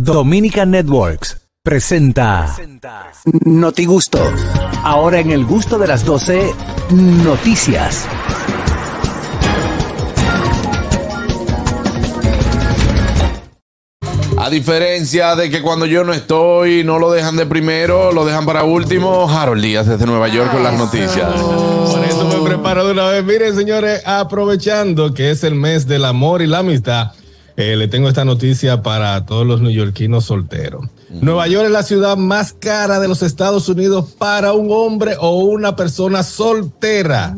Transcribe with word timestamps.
Dominican 0.00 0.70
Networks 0.70 1.36
presenta 1.60 2.54
Noti 3.44 3.84
Gusto. 3.84 4.20
Ahora 4.84 5.18
en 5.18 5.32
el 5.32 5.44
gusto 5.44 5.76
de 5.76 5.88
las 5.88 6.04
12, 6.04 6.54
noticias. 6.90 8.06
A 14.38 14.48
diferencia 14.50 15.34
de 15.34 15.50
que 15.50 15.62
cuando 15.62 15.84
yo 15.84 16.04
no 16.04 16.12
estoy, 16.12 16.84
no 16.84 17.00
lo 17.00 17.10
dejan 17.10 17.36
de 17.36 17.46
primero, 17.46 18.12
lo 18.12 18.24
dejan 18.24 18.46
para 18.46 18.62
último. 18.62 19.28
Harold 19.28 19.62
Díaz 19.62 19.88
desde 19.88 20.06
Nueva 20.06 20.28
York 20.28 20.52
con 20.52 20.62
las 20.62 20.78
noticias. 20.78 21.28
Por 21.32 22.04
eso 22.04 22.24
me 22.24 22.48
preparo 22.48 22.86
de 22.86 22.92
una 22.92 23.08
vez. 23.08 23.24
Miren, 23.24 23.56
señores, 23.56 24.00
aprovechando 24.06 25.12
que 25.12 25.32
es 25.32 25.42
el 25.42 25.56
mes 25.56 25.88
del 25.88 26.04
amor 26.04 26.40
y 26.40 26.46
la 26.46 26.58
amistad, 26.58 27.12
eh, 27.58 27.74
le 27.74 27.88
tengo 27.88 28.08
esta 28.08 28.24
noticia 28.24 28.82
para 28.82 29.26
todos 29.26 29.44
los 29.44 29.60
neoyorquinos 29.60 30.26
solteros. 30.26 30.86
Nueva 31.10 31.48
York 31.48 31.66
es 31.66 31.72
la 31.72 31.82
ciudad 31.82 32.16
más 32.16 32.52
cara 32.52 33.00
de 33.00 33.08
los 33.08 33.24
Estados 33.24 33.68
Unidos 33.68 34.14
para 34.16 34.52
un 34.52 34.68
hombre 34.70 35.16
o 35.18 35.40
una 35.40 35.74
persona 35.74 36.22
soltera. 36.22 37.34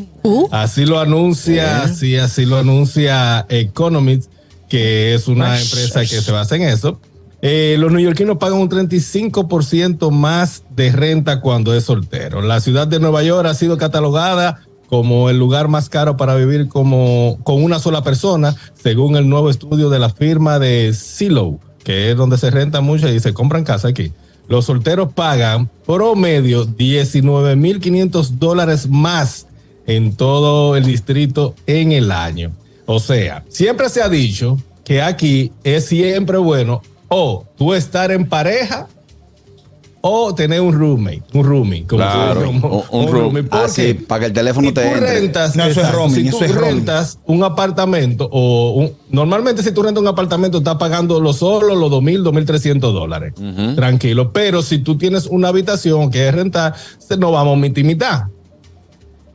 Así 0.51 0.85
lo 0.85 1.01
anuncia, 1.01 1.89
sí, 1.89 2.19
así 2.19 2.45
lo 2.45 2.59
anuncia 2.59 3.47
Economist, 3.49 4.31
que 4.69 5.15
es 5.15 5.27
una 5.27 5.59
empresa 5.59 6.01
que 6.01 6.21
se 6.21 6.31
basa 6.31 6.55
en 6.57 6.63
eso. 6.65 7.01
Eh, 7.41 7.77
los 7.79 7.91
neoyorquinos 7.91 8.37
pagan 8.37 8.59
un 8.59 8.69
35% 8.69 10.11
más 10.11 10.65
de 10.77 10.93
renta 10.93 11.41
cuando 11.41 11.73
es 11.75 11.85
soltero. 11.85 12.43
La 12.43 12.61
ciudad 12.61 12.87
de 12.87 13.01
Nueva 13.01 13.23
York 13.23 13.49
ha 13.49 13.55
sido 13.55 13.79
catalogada 13.79 14.61
como 14.91 15.31
el 15.31 15.39
lugar 15.39 15.69
más 15.69 15.89
caro 15.89 16.17
para 16.17 16.35
vivir 16.35 16.69
como 16.69 17.39
con 17.45 17.63
una 17.63 17.79
sola 17.79 18.03
persona, 18.03 18.57
según 18.75 19.17
el 19.17 19.29
nuevo 19.29 19.49
estudio 19.49 19.89
de 19.89 20.01
la 20.01 20.11
firma 20.11 20.59
de 20.59 20.93
Silo, 20.93 21.61
que 21.85 22.11
es 22.11 22.17
donde 22.17 22.37
se 22.37 22.51
renta 22.51 22.81
mucho 22.81 23.09
y 23.09 23.21
se 23.21 23.33
compran 23.33 23.63
casa 23.63 23.89
aquí. 23.89 24.13
Los 24.49 24.65
solteros 24.65 25.13
pagan 25.13 25.71
promedio 25.87 26.67
19.500 26.67 28.31
dólares 28.31 28.89
más 28.89 29.47
en 29.87 30.17
todo 30.17 30.77
el 30.77 30.85
distrito 30.85 31.55
en 31.67 31.93
el 31.93 32.11
año. 32.11 32.51
O 32.85 32.99
sea, 32.99 33.45
siempre 33.49 33.89
se 33.89 34.03
ha 34.03 34.09
dicho 34.09 34.59
que 34.85 35.03
aquí 35.03 35.53
es 35.63 35.87
siempre 35.87 36.39
bueno 36.39 36.83
o 37.07 37.47
tú 37.57 37.75
estar 37.75 38.11
en 38.11 38.29
pareja 38.29 38.89
o 40.03 40.35
tener 40.35 40.61
un 40.63 40.73
roommate, 40.73 41.23
un 41.35 41.45
roomie. 41.45 41.85
Como 41.87 42.03
Claro, 42.03 42.49
un- 42.51 42.57
un. 42.91 43.47
¿Por 43.49 43.59
Ah, 43.61 43.69
sí, 43.69 43.93
para 43.95 44.21
que 44.21 44.27
el 44.27 44.33
teléfono 44.33 44.69
Si 44.69 44.75
te 44.75 44.83
tú 44.83 44.89
entre. 44.95 45.21
rentas, 45.21 45.57
No, 45.57 45.63
eso 45.65 45.71
es 45.73 45.77
exacto, 45.77 45.97
roaming, 45.99 46.15
si 46.25 46.31
tú 46.31 46.37
eso 46.37 46.45
es 46.47 46.55
roaming. 46.55 46.77
rentas 46.77 47.19
un 47.27 47.45
apartamento 47.45 48.29
o 48.33 48.73
un- 48.73 48.93
normalmente 49.11 49.63
si 49.63 49.73
tú 49.73 49.83
rentas 49.83 50.01
un 50.01 50.09
apartamento 50.09 50.59
estás 50.59 50.77
pagando 50.77 51.21
lo 51.21 51.33
solo 51.33 51.75
los 51.75 51.91
2.000, 51.91 52.23
2.300 52.23 52.93
dólares. 52.95 53.35
Tranquilo. 53.77 54.33
Pero 54.33 54.63
si 54.63 54.79
tú 54.79 54.97
tienes 54.97 55.27
una 55.27 55.49
habitación 55.49 56.11
que 56.11 56.29
es 56.29 56.35
rentar, 56.35 56.75
se- 56.99 57.17
nos 57.19 57.33
vamos 57.33 57.59
y 57.77 57.85
mitad. 57.85 58.23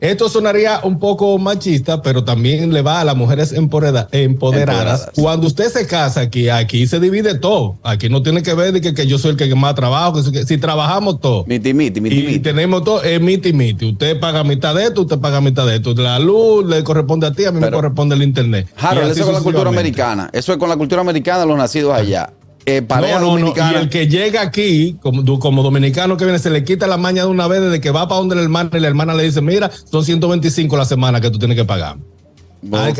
Esto 0.00 0.28
sonaría 0.28 0.80
un 0.82 0.98
poco 0.98 1.38
machista, 1.38 2.02
pero 2.02 2.22
también 2.22 2.72
le 2.72 2.82
va 2.82 3.00
a 3.00 3.04
las 3.04 3.16
mujeres 3.16 3.52
empoderada- 3.52 4.08
empoderadas. 4.12 4.68
Empoderadas. 4.68 5.10
Cuando 5.14 5.46
usted 5.46 5.70
se 5.70 5.86
casa 5.86 6.20
aquí, 6.20 6.48
aquí 6.50 6.86
se 6.86 7.00
divide 7.00 7.34
todo. 7.38 7.76
Aquí 7.82 8.08
no 8.08 8.22
tiene 8.22 8.42
que 8.42 8.52
ver 8.54 8.72
de 8.72 8.80
que, 8.80 8.92
que 8.94 9.06
yo 9.06 9.18
soy 9.18 9.30
el 9.32 9.36
que 9.36 9.54
más 9.54 9.74
trabajo. 9.74 10.22
que- 10.30 10.44
si 10.44 10.58
trabajamos 10.58 11.20
todo. 11.20 11.44
Miti, 11.46 11.72
miti, 11.72 12.00
miti, 12.00 12.18
Y, 12.18 12.22
miti. 12.26 12.38
tenemos 12.40 12.84
todo, 12.84 13.02
es 13.02 13.20
miti 13.20 13.52
miti. 13.52 13.90
Usted 13.90 14.20
paga 14.20 14.44
mitad 14.44 14.74
de 14.74 14.84
esto, 14.84 15.02
usted 15.02 15.18
paga 15.18 15.40
mitad 15.40 15.66
de 15.66 15.76
esto. 15.76 15.94
La 15.94 16.18
luz 16.18 16.66
le 16.66 16.84
corresponde 16.84 17.26
a 17.26 17.32
ti, 17.32 17.44
a 17.44 17.52
mí 17.52 17.60
me 17.60 17.70
corresponde 17.70 18.14
el 18.14 18.22
internet. 18.22 18.68
Harold, 18.76 19.10
eso 19.12 19.20
es 19.20 19.24
con 19.26 19.34
la 19.34 19.40
cultura 19.40 19.70
americana. 19.70 20.28
Eso 20.32 20.52
es 20.52 20.58
con 20.58 20.68
la 20.68 20.76
cultura 20.76 21.00
americana 21.00 21.44
los 21.44 21.56
nacidos 21.56 21.94
allá. 21.94 22.32
Eh, 22.68 22.82
pareja 22.82 23.20
No, 23.20 23.38
no, 23.38 23.54
no. 23.54 23.72
Y 23.72 23.74
el 23.76 23.88
que 23.88 24.08
llega 24.08 24.42
aquí, 24.42 24.96
como, 25.00 25.38
como 25.38 25.62
dominicano 25.62 26.16
que 26.16 26.24
viene, 26.24 26.40
se 26.40 26.50
le 26.50 26.64
quita 26.64 26.88
la 26.88 26.96
maña 26.96 27.22
de 27.22 27.28
una 27.28 27.46
vez 27.46 27.62
desde 27.62 27.80
que 27.80 27.90
va 27.90 28.08
para 28.08 28.18
donde 28.18 28.34
la 28.34 28.42
hermana 28.42 28.70
y 28.74 28.80
la 28.80 28.88
hermana 28.88 29.14
le 29.14 29.22
dice, 29.22 29.40
mira, 29.40 29.70
son 29.90 30.04
125 30.04 30.76
la 30.76 30.84
semana 30.84 31.20
que 31.20 31.30
tú 31.30 31.38
tienes 31.38 31.56
que 31.56 31.64
pagar. 31.64 31.96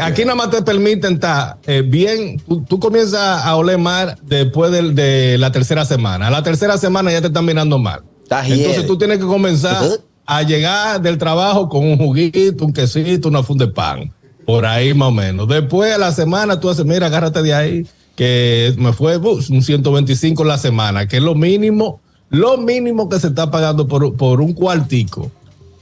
Aquí 0.01 0.23
nada 0.23 0.37
más 0.37 0.51
te 0.51 0.63
permiten 0.63 1.15
estar 1.15 1.57
eh, 1.67 1.83
bien, 1.83 2.41
tú, 2.47 2.63
tú 2.63 2.79
comienzas 2.79 3.45
a 3.45 3.57
oler 3.57 3.79
mal 3.79 4.17
después 4.23 4.71
de, 4.71 5.37
la 5.39 5.51
tercera 5.51 5.85
semana. 5.85 6.29
A 6.29 6.31
la 6.31 6.43
tercera 6.43 6.79
semana 6.79 7.11
ya 7.11 7.21
te 7.21 7.29
están 7.29 7.45
mirando 7.45 7.79
mal. 7.79 8.03
Entonces 8.31 8.87
tú 8.87 8.97
tienes 8.97 9.19
que 9.19 9.25
comenzar 9.25 9.85
a 10.25 10.43
llegar 10.43 11.01
del 11.01 11.19
trabajo 11.19 11.69
con 11.69 11.85
un 11.85 11.97
juguito, 11.97 12.65
un 12.65 12.73
quesito, 12.73 13.29
una 13.29 13.43
funda 13.43 13.67
de 13.67 13.73
pan. 13.73 14.13
Por 14.45 14.65
ahí 14.65 14.95
más 14.95 15.09
o 15.09 15.13
menos. 15.13 15.49
Después 15.49 15.93
de 15.93 15.99
la 15.99 16.13
semana 16.13 16.61
tú 16.61 16.71
haces, 16.71 16.85
mira, 16.85 17.07
agárrate 17.07 17.43
de 17.43 17.55
ahí, 17.55 17.87
que 18.17 18.75
me 18.79 18.93
fue 18.93 19.19
uh, 19.19 19.39
un 19.51 19.63
125 19.63 20.43
la 20.45 20.59
semana, 20.59 21.07
que 21.07 21.19
es 21.19 21.23
lo 21.23 21.35
mínimo, 21.35 22.01
lo 22.31 22.57
mínimo 22.59 23.09
que 23.09 23.21
se 23.21 23.29
está 23.29 23.51
pagando 23.51 23.87
por, 23.87 24.17
por 24.17 24.41
un 24.41 24.53
cuartico 24.55 25.31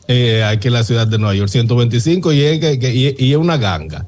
eh, 0.08 0.44
aquí 0.44 0.68
en 0.68 0.74
la 0.74 0.84
ciudad 0.84 1.06
de 1.06 1.16
Nueva 1.16 1.34
York, 1.34 1.48
125 1.48 2.32
y 2.32 2.42
es, 2.42 2.78
y, 2.82 3.24
y 3.24 3.32
es 3.32 3.38
una 3.38 3.56
ganga. 3.56 4.04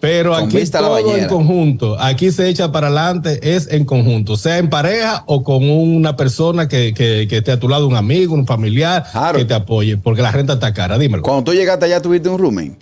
Pero 0.00 0.32
Con 0.32 0.44
aquí 0.44 0.64
todo 0.70 1.14
en 1.14 1.28
conjunto, 1.28 2.00
aquí 2.00 2.30
se 2.32 2.48
echa 2.48 2.72
para 2.72 2.86
adelante, 2.86 3.54
es 3.54 3.70
en 3.70 3.84
conjunto, 3.84 4.36
sea 4.38 4.56
en 4.56 4.70
pareja 4.70 5.24
o 5.26 5.44
con 5.44 5.68
una 5.68 6.16
persona 6.16 6.68
que, 6.68 6.94
que, 6.94 7.26
que 7.28 7.36
esté 7.36 7.52
a 7.52 7.60
tu 7.60 7.68
lado, 7.68 7.86
un 7.86 7.94
amigo, 7.96 8.34
un 8.34 8.46
familiar, 8.46 9.04
Claro. 9.12 9.38
que 9.38 9.44
te 9.44 9.52
apoye, 9.52 9.98
porque 9.98 10.22
la 10.22 10.32
renta 10.32 10.54
está 10.54 10.72
cara, 10.72 10.96
dímelo. 10.98 11.22
Cuando 11.22 11.44
tú 11.44 11.52
llegaste 11.52 11.84
allá, 11.84 12.00
tuviste 12.00 12.30
un 12.30 12.38
roommate. 12.38 12.78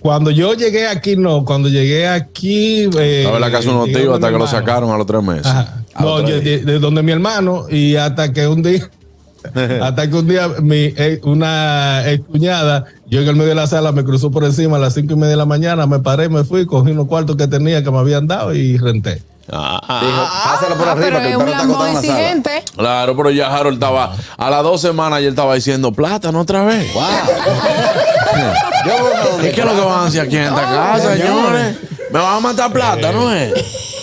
Cuando 0.00 0.30
yo 0.30 0.54
llegué 0.54 0.86
aquí, 0.86 1.16
no, 1.16 1.44
cuando 1.44 1.68
llegué 1.68 2.06
aquí... 2.06 2.84
Eh, 2.98 3.18
Estaba 3.20 3.36
en 3.36 3.40
la 3.40 3.50
casa 3.50 3.70
unos 3.70 3.86
tíos 3.86 4.14
hasta 4.14 4.30
que 4.30 4.38
lo 4.38 4.46
sacaron 4.46 4.90
a 4.90 4.96
los 4.98 5.06
tres 5.06 5.22
meses. 5.22 5.52
No, 5.98 6.20
yo- 6.20 6.40
día. 6.40 6.58
de, 6.58 6.64
de 6.64 6.78
donde 6.78 7.02
mi 7.02 7.12
hermano 7.12 7.66
y 7.70 7.96
hasta 7.96 8.32
que 8.32 8.46
un 8.46 8.62
día, 8.62 8.88
hasta 9.82 10.08
que 10.08 10.14
un 10.16 10.28
día 10.28 10.48
mi, 10.60 10.92
eh, 10.96 11.20
una 11.24 12.02
cuñada, 12.30 12.84
yo 13.08 13.22
en 13.22 13.28
el 13.28 13.34
medio 13.34 13.48
de 13.48 13.54
la 13.54 13.66
sala 13.66 13.92
me 13.92 14.04
cruzó 14.04 14.30
por 14.30 14.44
encima 14.44 14.76
a 14.76 14.80
las 14.80 14.94
cinco 14.94 15.14
y 15.14 15.16
media 15.16 15.30
de 15.30 15.36
la 15.36 15.46
mañana, 15.46 15.86
me 15.86 15.98
paré, 16.00 16.28
me 16.28 16.44
fui, 16.44 16.66
cogí 16.66 16.90
unos 16.92 17.06
cuartos 17.06 17.36
que 17.36 17.48
tenía 17.48 17.82
que 17.82 17.90
me 17.90 17.98
habían 17.98 18.26
dado 18.26 18.54
y 18.54 18.76
renté. 18.76 19.22
Ah, 19.52 19.80
ah. 19.88 20.00
Dijo, 20.04 20.52
pásalo 20.52 20.76
por 20.76 20.88
Ah, 20.88 20.92
arriba 20.92 21.06
pero 21.06 21.18
que 21.20 21.24
es 21.26 21.30
el 21.30 21.36
un 21.36 21.44
perro 21.44 21.52
está 21.52 21.58
lambón 21.66 21.88
acostado 21.88 21.88
en 21.88 21.94
la 21.94 22.00
sala. 22.02 22.18
exigente. 22.30 22.64
Claro, 22.76 23.16
pero 23.16 23.30
ya 23.30 23.54
Harold 23.56 23.74
estaba 23.74 24.12
a 24.36 24.50
las 24.50 24.62
dos 24.62 24.80
semanas 24.80 25.20
y 25.20 25.24
él 25.24 25.30
estaba 25.30 25.54
diciendo 25.54 25.92
plátano 25.92 26.40
otra 26.40 26.64
vez. 26.64 26.92
Wow. 26.94 27.02
Yo 28.86 28.98
voy 29.02 29.12
a 29.14 29.20
donde- 29.30 29.48
¿Y 29.48 29.52
qué 29.52 29.60
es 29.60 29.66
lo 29.66 29.74
que 29.74 29.80
van 29.80 30.00
a 30.00 30.04
hacer 30.06 30.20
aquí 30.22 30.36
en 30.36 30.42
esta 30.44 30.62
casa, 30.62 31.16
señores? 31.16 31.76
Me 32.10 32.18
van 32.20 32.36
a 32.36 32.40
matar 32.40 32.72
plátano, 32.72 33.32
¿eh? 33.34 33.52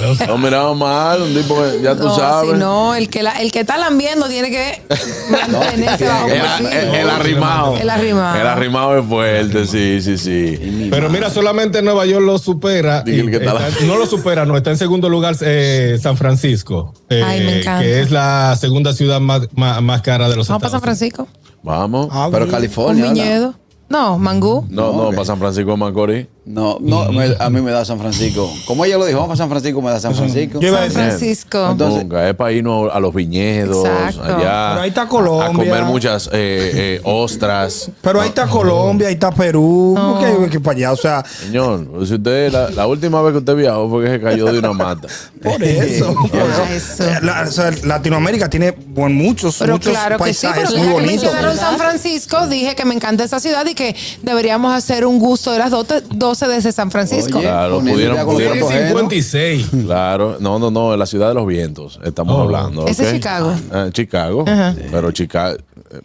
No 0.26 0.38
miraba 0.38 0.74
mal, 0.74 1.22
un 1.22 1.34
tipo 1.34 1.54
que 1.56 1.80
ya 1.82 1.94
tú 1.96 2.04
No, 2.04 2.16
sabes. 2.16 2.50
si 2.52 2.56
no, 2.58 2.94
el 2.94 3.08
que, 3.08 3.22
la, 3.22 3.32
el 3.40 3.50
que 3.52 3.60
está 3.60 3.76
lambiendo 3.78 4.26
tiene 4.28 4.50
que 4.50 4.82
mantenerse 5.30 6.06
bajo 6.06 6.28
El, 6.28 6.40
perfil. 6.40 6.66
el- 6.66 6.94
el 6.94 7.10
arrimado. 7.10 7.76
El 7.76 7.90
arrimado. 7.90 8.40
El 8.40 8.46
arrimado 8.46 8.98
es 8.98 9.06
fuerte, 9.06 9.66
sí, 9.66 10.00
sí, 10.00 10.18
sí. 10.18 10.88
Pero 10.90 11.10
mira, 11.10 11.30
solamente 11.30 11.82
Nueva 11.82 12.06
York 12.06 12.24
lo 12.24 12.38
supera. 12.38 13.02
Dije 13.02 13.18
y 13.18 13.20
el 13.20 13.30
que 13.30 13.36
está 13.36 13.52
está- 13.68 13.80
la- 13.80 13.86
no 13.86 13.96
lo 13.98 14.06
supera, 14.06 14.44
no, 14.46 14.56
está 14.56 14.70
en 14.70 14.78
segundo 14.78 15.08
lugar 15.08 15.36
eh, 15.40 15.98
San 16.00 16.16
Francisco, 16.16 16.94
eh, 17.08 17.22
Ay, 17.24 17.40
me 17.44 17.58
encanta. 17.60 17.82
que 17.82 18.00
es 18.00 18.10
la 18.10 18.56
segunda 18.58 18.92
ciudad 18.92 19.20
más, 19.20 19.42
más, 19.54 19.82
más 19.82 20.02
cara 20.02 20.28
de 20.28 20.36
los 20.36 20.48
Vamos 20.48 20.60
para 20.62 20.70
San. 20.70 20.80
Francisco. 20.80 21.28
Vamos. 21.62 22.08
Ah, 22.10 22.28
Pero. 22.30 22.46
Un 22.46 22.50
California. 22.50 23.04
viñedo. 23.04 23.54
No, 23.88 24.18
mangú. 24.18 24.66
No, 24.70 24.86
No, 24.90 24.92
no, 24.92 25.02
ok. 25.08 25.14
para 25.14 25.26
San 25.26 25.38
Francisco 25.38 25.70
de 25.72 25.76
Macorís. 25.76 26.26
No, 26.44 26.78
no, 26.80 27.12
me- 27.12 27.36
a 27.38 27.50
mí 27.50 27.60
me 27.60 27.70
da 27.70 27.84
San 27.84 28.00
Francisco. 28.00 28.52
Como 28.66 28.84
ella 28.84 28.98
lo 28.98 29.06
dijo, 29.06 29.20
vamos 29.20 29.28
para 29.28 29.36
San 29.38 29.48
Francisco, 29.48 29.80
me 29.80 29.90
da 29.92 30.00
San 30.00 30.12
Francisco. 30.14 30.58
Iba 30.60 30.78
a 30.78 30.80
San 30.80 30.88
decir, 30.88 31.02
Francisco. 31.02 31.70
Entonces- 31.70 32.02
Nunca, 32.02 32.28
es 32.28 32.34
para 32.34 32.50
irnos 32.52 32.90
a 32.92 32.98
los 32.98 33.14
viñedos, 33.14 33.86
Exacto. 33.86 34.22
allá. 34.24 34.68
Pero 34.70 34.80
ahí 34.82 34.88
está 34.88 35.06
Colombia. 35.06 35.46
A 35.46 35.52
comer 35.52 35.84
muchas 35.84 36.26
eh, 36.32 36.72
eh, 36.74 37.00
ostras. 37.04 37.90
Pero 38.00 38.20
ahí 38.20 38.28
está 38.30 38.48
Colombia, 38.48 39.06
ahí 39.06 39.14
está 39.14 39.30
Perú. 39.30 39.94
¿Por 39.96 40.50
qué 40.50 40.58
para 40.58 40.76
allá? 40.76 40.92
O 40.92 40.96
sea, 40.96 41.24
Señor, 41.24 41.86
si 42.06 42.14
usted, 42.14 42.50
la, 42.52 42.70
la 42.70 42.86
última 42.88 43.22
vez 43.22 43.32
que 43.32 43.38
usted 43.38 43.54
viajó 43.54 43.88
fue 43.88 44.04
que 44.04 44.10
se 44.10 44.20
cayó 44.20 44.46
de 44.52 44.58
una 44.58 44.72
mata. 44.72 45.06
por 45.42 45.62
eso. 45.62 46.12
por 46.28 46.40
eso. 46.72 47.04
Eh, 47.04 47.18
la- 47.22 47.44
o 47.48 47.52
sea, 47.52 47.70
Latinoamérica 47.84 48.50
tiene 48.50 48.72
bueno, 48.72 49.14
muchos, 49.14 49.56
Pero 49.60 49.74
muchos 49.74 49.92
claro 49.92 50.18
que 50.18 50.34
sí, 50.34 50.44
paisajes 50.46 50.70
pero 50.72 50.82
muy 50.82 50.92
bonitos. 50.94 51.22
mencionaron 51.22 51.56
San 51.56 51.78
Francisco, 51.78 52.48
dije 52.48 52.74
que 52.74 52.84
me 52.84 52.94
encanta 52.94 53.22
esa 53.22 53.38
ciudad 53.38 53.64
y 53.66 53.74
que 53.74 53.94
deberíamos 54.22 54.74
hacer 54.74 55.06
un 55.06 55.20
gusto 55.20 55.52
de 55.52 55.58
las 55.60 55.70
doce- 55.70 56.02
12 56.32 56.48
desde 56.48 56.72
San 56.72 56.90
Francisco. 56.90 57.38
Oye, 57.38 57.46
Claro, 57.46 57.80
pudieron- 57.80 58.24
pudieron- 58.24 58.58
ajenos. 58.58 58.88
56. 58.88 59.66
Claro, 59.84 60.36
no, 60.40 60.58
no, 60.58 60.70
no, 60.70 60.92
en 60.94 60.98
la 60.98 61.04
ciudad 61.06 61.28
de 61.28 61.34
los 61.34 61.46
vientos 61.46 62.00
estamos 62.04 62.34
Oh. 62.36 62.42
hablando. 62.42 62.86
Ese 62.86 63.02
¿ok? 63.02 63.08
es 63.08 63.14
Chicago. 63.14 63.54
Ah, 63.70 63.88
Chicago, 63.92 64.44
Ajá. 64.46 64.74
pero 64.90 65.10
Chicago. 65.12 65.58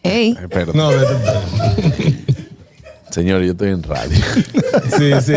Ey. 0.04 0.36
Perdón. 0.50 0.76
No, 0.76 0.90
de- 0.90 0.98
de- 1.00 2.17
Señor, 3.18 3.42
yo 3.42 3.54
estoy 3.54 3.70
en 3.70 3.82
radio. 3.82 4.16
Sí, 4.96 5.12
sí. 5.24 5.34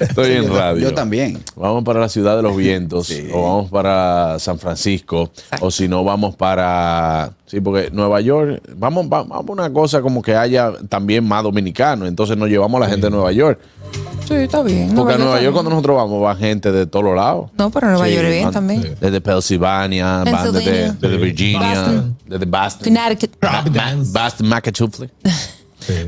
Estoy 0.00 0.32
en 0.32 0.44
yo, 0.48 0.56
radio. 0.56 0.80
yo 0.88 0.94
también. 0.94 1.40
Vamos 1.54 1.84
para 1.84 2.00
la 2.00 2.08
ciudad 2.08 2.36
de 2.36 2.42
los 2.42 2.56
vientos, 2.56 3.06
Sí. 3.06 3.28
o 3.32 3.42
vamos 3.42 3.70
para 3.70 4.38
San 4.40 4.58
Francisco, 4.58 5.30
o 5.60 5.70
si 5.70 5.86
no, 5.88 6.02
vamos 6.02 6.34
para. 6.34 7.32
Sí, 7.46 7.60
porque 7.60 7.90
Nueva 7.92 8.20
York, 8.20 8.60
vamos, 8.76 9.06
va- 9.06 9.22
vamos 9.22 9.48
a 9.48 9.52
una 9.52 9.72
cosa 9.72 10.02
como 10.02 10.20
que 10.20 10.34
haya 10.34 10.72
también 10.88 11.24
más 11.24 11.42
dominicanos, 11.44 12.08
entonces 12.08 12.36
nos 12.36 12.48
llevamos 12.48 12.80
a 12.80 12.84
la 12.86 12.90
gente 12.90 13.06
de 13.06 13.10
Nueva 13.12 13.30
York. 13.32 13.60
Sí, 14.26 14.34
está 14.34 14.62
bien. 14.62 14.92
Porque 14.94 15.14
a 15.14 15.18
Nueva 15.18 15.40
York, 15.40 15.52
cuando 15.52 15.70
nosotros 15.70 15.96
vamos, 15.96 16.24
va 16.24 16.34
gente 16.34 16.72
de 16.72 16.86
todos 16.86 17.04
los 17.04 17.14
lados. 17.16 17.50
No, 17.56 17.70
pero 17.70 17.88
Nueva 17.88 18.06
Sí, 18.06 18.14
York 18.14 18.28
bien 18.28 18.44
van 18.44 18.52
también. 18.52 18.96
Desde 19.00 19.20
Pennsylvania, 19.20 20.24
van 20.24 20.52
desde, 20.52 21.16
Virginia, 21.18 21.68
Boston. 21.74 22.16
desde 22.26 22.46
Boston. 22.46 22.94
Connecticut. 22.94 23.36
Boston, 24.12 24.48
Massachusetts. 24.48 25.12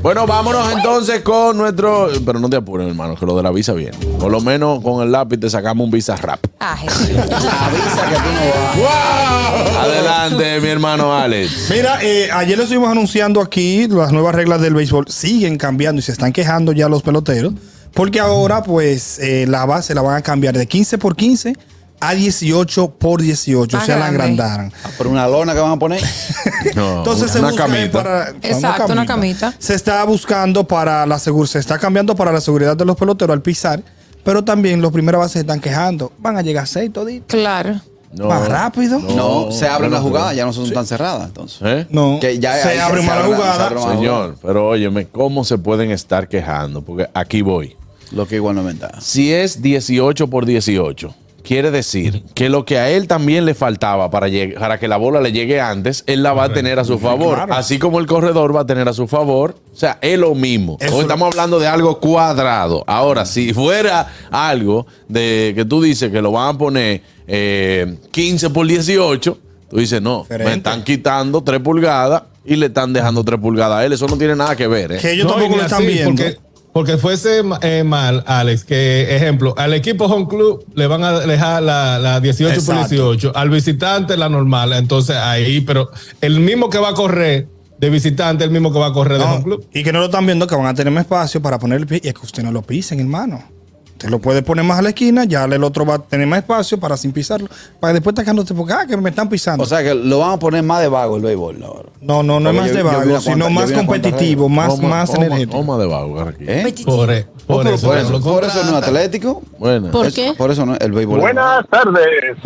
Bueno, 0.01 0.25
vámonos 0.27 0.71
entonces 0.73 1.21
con 1.21 1.57
nuestro. 1.57 2.09
Pero 2.25 2.39
no 2.39 2.49
te 2.49 2.57
apures, 2.57 2.87
hermano, 2.87 3.15
que 3.15 3.25
lo 3.25 3.35
de 3.35 3.43
la 3.43 3.51
visa 3.51 3.73
viene. 3.73 3.97
Por 4.19 4.31
lo 4.31 4.41
menos 4.41 4.81
con 4.81 5.01
el 5.01 5.11
lápiz 5.11 5.39
te 5.39 5.49
sacamos 5.49 5.85
un 5.85 5.91
visa 5.91 6.15
rap. 6.15 6.39
Ah, 6.59 6.77
Jesús. 6.77 7.09
Avisa 7.09 8.09
que 8.09 8.15
tú 8.15 8.31
no 8.31 8.83
vas. 8.83 9.75
Adelante, 9.77 10.59
mi 10.61 10.67
hermano 10.67 11.15
Alex. 11.15 11.69
Mira, 11.69 11.99
eh, 12.01 12.29
ayer 12.31 12.57
le 12.57 12.63
estuvimos 12.63 12.89
anunciando 12.89 13.41
aquí 13.41 13.87
las 13.87 14.11
nuevas 14.11 14.35
reglas 14.35 14.61
del 14.61 14.73
béisbol. 14.73 15.05
Siguen 15.07 15.57
cambiando 15.57 15.99
y 15.99 16.03
se 16.03 16.11
están 16.11 16.33
quejando 16.33 16.71
ya 16.71 16.89
los 16.89 17.03
peloteros. 17.03 17.53
Porque 17.93 18.19
ahora, 18.19 18.61
pues, 18.61 19.19
eh, 19.19 19.45
la 19.47 19.65
base 19.65 19.95
la 19.95 20.01
van 20.01 20.17
a 20.17 20.21
cambiar 20.21 20.57
de 20.57 20.67
15 20.67 20.97
por 20.97 21.15
15 21.15 21.55
a 21.99 22.13
18 22.13 22.91
por 22.91 23.21
18. 23.21 23.75
Más 23.77 23.83
o 23.83 23.85
sea, 23.85 23.97
la 23.97 24.07
agrandaron. 24.07 24.71
Por 24.97 25.07
una 25.07 25.27
lona 25.27 25.53
que 25.53 25.59
van 25.59 25.71
a 25.71 25.79
poner. 25.79 26.01
No, 26.75 26.97
Entonces 26.97 27.31
se 27.31 27.39
una 27.39 27.49
busca 27.51 27.67
camita. 27.67 28.03
para 28.03 28.29
Exacto, 28.41 28.91
una 28.91 29.05
camita. 29.05 29.53
Se 29.59 29.75
está 29.75 30.03
buscando 30.03 30.67
para 30.67 31.05
la 31.05 31.19
seguridad, 31.19 31.51
se 31.51 31.59
está 31.59 31.77
cambiando 31.79 32.15
para 32.15 32.31
la 32.31 32.41
seguridad 32.41 32.75
de 32.75 32.83
los 32.85 32.97
peloteros 32.97 33.33
al 33.33 33.41
pisar, 33.41 33.81
pero 34.23 34.43
también 34.43 34.81
los 34.81 34.91
primeros 34.91 35.19
bases 35.19 35.33
se 35.33 35.39
están 35.41 35.61
quejando. 35.61 36.11
Van 36.17 36.35
a 36.37 36.41
llegar 36.41 36.63
a 36.63 36.67
seis 36.67 36.91
toditos. 36.91 37.27
Claro. 37.27 37.79
No, 38.11 38.27
Más 38.27 38.47
rápido. 38.47 38.99
No, 38.99 39.51
se 39.51 39.67
abren 39.67 39.91
las 39.91 40.01
jugadas, 40.01 40.35
ya 40.35 40.43
no 40.45 40.53
son 40.53 40.69
tan 40.71 40.85
cerradas. 40.85 41.27
Entonces. 41.27 41.59
¿Eh? 41.63 41.87
No, 41.89 42.17
Que 42.19 42.39
ya 42.39 42.55
se 42.61 42.69
ahí 42.69 42.77
abre 42.79 43.01
se 43.01 43.07
más 43.07 43.15
la 43.17 43.23
abre 43.25 43.31
la- 43.31 43.37
jugada. 43.37 43.69
se 43.69 43.75
más- 43.75 43.95
Señor, 43.95 44.35
pero 44.41 44.67
óyeme, 44.69 45.07
¿cómo 45.07 45.43
se 45.45 45.57
pueden 45.57 45.91
estar 45.91 46.27
quejando? 46.27 46.81
Porque 46.81 47.07
aquí 47.13 47.41
voy. 47.41 47.75
Lo 48.11 48.27
que 48.27 48.35
igual 48.35 48.55
no 48.55 48.61
es 48.61 48.67
ventaja. 48.67 48.99
Si 49.01 49.31
es 49.33 49.61
18 49.61 50.27
por 50.29 50.45
18, 50.45 51.13
quiere 51.45 51.71
decir 51.71 52.23
que 52.33 52.49
lo 52.49 52.65
que 52.65 52.77
a 52.77 52.89
él 52.89 53.07
también 53.07 53.45
le 53.45 53.53
faltaba 53.53 54.11
para, 54.11 54.27
para 54.59 54.77
que 54.79 54.87
la 54.89 54.97
bola 54.97 55.21
le 55.21 55.31
llegue 55.31 55.61
antes, 55.61 56.03
él 56.07 56.23
la 56.23 56.33
va 56.33 56.43
a 56.45 56.53
tener 56.53 56.79
a 56.79 56.83
su 56.83 56.99
favor. 56.99 57.35
claro. 57.35 57.53
Así 57.53 57.79
como 57.79 57.99
el 57.99 58.07
corredor 58.07 58.53
va 58.53 58.61
a 58.61 58.65
tener 58.65 58.89
a 58.89 58.93
su 58.93 59.07
favor. 59.07 59.55
O 59.73 59.77
sea, 59.77 59.97
es 60.01 60.19
lo 60.19 60.35
mismo. 60.35 60.77
Eso- 60.81 60.95
Hoy 60.95 61.03
estamos 61.03 61.27
hablando 61.31 61.59
de 61.59 61.67
algo 61.67 61.99
cuadrado. 62.01 62.83
Ahora, 62.87 63.25
si 63.25 63.53
fuera 63.53 64.07
algo 64.31 64.85
de 65.07 65.53
que 65.55 65.63
tú 65.63 65.81
dices 65.81 66.11
que 66.11 66.21
lo 66.21 66.31
van 66.33 66.55
a 66.55 66.57
poner 66.57 67.01
eh, 67.27 67.95
15 68.11 68.49
por 68.49 68.67
18, 68.67 69.37
tú 69.69 69.77
dices, 69.77 70.01
no, 70.01 70.21
Diferente. 70.23 70.49
me 70.51 70.57
están 70.57 70.83
quitando 70.83 71.41
3 71.43 71.59
pulgadas 71.61 72.23
y 72.45 72.55
le 72.55 72.67
están 72.67 72.93
dejando 72.93 73.23
3 73.23 73.39
pulgadas 73.39 73.79
a 73.79 73.85
él. 73.85 73.93
Eso 73.93 74.07
no 74.07 74.17
tiene 74.17 74.35
nada 74.35 74.55
que 74.55 74.67
ver. 74.67 74.91
¿eh? 74.93 74.97
Que 75.01 75.13
ellos 75.13 75.25
No, 75.25 75.33
tampoco 75.33 75.57
lo 75.57 75.63
están 75.63 75.85
viendo. 75.85 76.23
Porque, 76.23 76.37
porque 76.75 76.97
fuese 76.97 77.41
eh, 77.61 77.85
mal, 77.85 78.21
Alex, 78.27 78.65
que 78.65 79.15
ejemplo, 79.15 79.53
al 79.57 79.73
equipo 79.73 80.07
home 80.07 80.27
club 80.27 80.65
le 80.75 80.87
van 80.87 81.05
a 81.05 81.21
dejar 81.21 81.63
la, 81.63 81.97
la 81.99 82.19
18 82.19 82.49
por 82.65 82.75
Exacto. 82.75 83.13
18, 83.13 83.31
al 83.33 83.49
visitante 83.49 84.17
la 84.17 84.27
normal. 84.27 84.73
Entonces 84.73 85.15
ahí, 85.15 85.61
pero 85.61 85.89
el 86.19 86.41
mismo 86.41 86.69
que 86.69 86.77
va 86.77 86.89
a 86.89 86.93
correr 86.93 87.47
de 87.79 87.89
visitante, 87.89 88.43
el 88.43 88.51
mismo 88.51 88.73
que 88.73 88.79
va 88.79 88.87
a 88.87 88.91
correr 88.91 89.19
de 89.19 89.23
home 89.23 89.43
club. 89.43 89.65
y 89.73 89.83
que 89.83 89.93
no 89.93 89.99
lo 89.99 90.05
están 90.07 90.25
viendo, 90.25 90.47
que 90.47 90.55
van 90.55 90.65
a 90.65 90.73
tener 90.73 90.91
más 90.91 91.05
espacio 91.05 91.41
para 91.41 91.59
poner 91.59 91.79
el 91.79 91.87
pie. 91.87 92.01
Y 92.03 92.09
es 92.09 92.13
que 92.13 92.25
usted 92.25 92.43
no 92.43 92.51
lo 92.51 92.61
pisen, 92.61 92.99
hermano. 92.99 93.54
Usted 93.95 94.09
lo 94.09 94.19
puede 94.19 94.41
poner 94.43 94.65
más 94.65 94.77
a 94.79 94.81
la 94.81 94.89
esquina, 94.89 95.23
ya 95.23 95.45
el 95.45 95.63
otro 95.63 95.85
va 95.85 95.95
a 95.95 95.99
tener 95.99 96.27
más 96.27 96.39
espacio 96.39 96.77
para 96.77 96.97
sin 96.97 97.13
pisarlo. 97.13 97.47
Para 97.79 97.93
después 97.93 98.11
estar 98.11 98.25
quejándote 98.25 98.53
porque, 98.53 98.73
ah, 98.73 98.85
que 98.85 98.97
me 98.97 99.09
están 99.09 99.29
pisando. 99.29 99.63
O 99.63 99.65
sea 99.65 99.81
que 99.83 99.95
lo 99.95 100.19
van 100.19 100.31
a 100.33 100.37
poner 100.37 100.63
más 100.63 100.81
de 100.81 100.89
vago 100.89 101.15
el 101.15 101.21
béisbol 101.21 101.63
ahora. 101.63 101.89
no, 102.01 102.21
no, 102.21 102.41
no 102.41 102.49
es 102.49 102.55
más 102.57 102.67
yo- 102.71 102.75
de 102.75 102.83
vago, 102.83 103.21
sino 103.21 103.49
más 103.49 103.71
competitivo, 103.71 104.49
más, 104.49 104.77
más 104.81 105.13
energético. 105.13 105.53
toma 105.59 105.77
de 105.77 105.85
vago. 105.87 106.29
¿Eh? 106.41 106.73
Por, 106.85 107.09
eso. 107.09 107.27
por, 107.47 107.67
eso 107.67 107.87
por 107.87 107.97
eso 107.97 108.09
no 108.11 108.17
es 108.17 108.21
contratan. 108.21 108.83
atlético. 108.83 109.41
Bueno. 109.57 109.91
¿Por 109.91 110.07
Es- 110.07 110.13
qué? 110.13 110.33
Por 110.37 110.51
eso 110.51 110.65
no, 110.65 110.75
el 110.75 110.91
béisbol. 110.91 111.21
Buenas 111.21 111.65
tardes. 111.69 112.37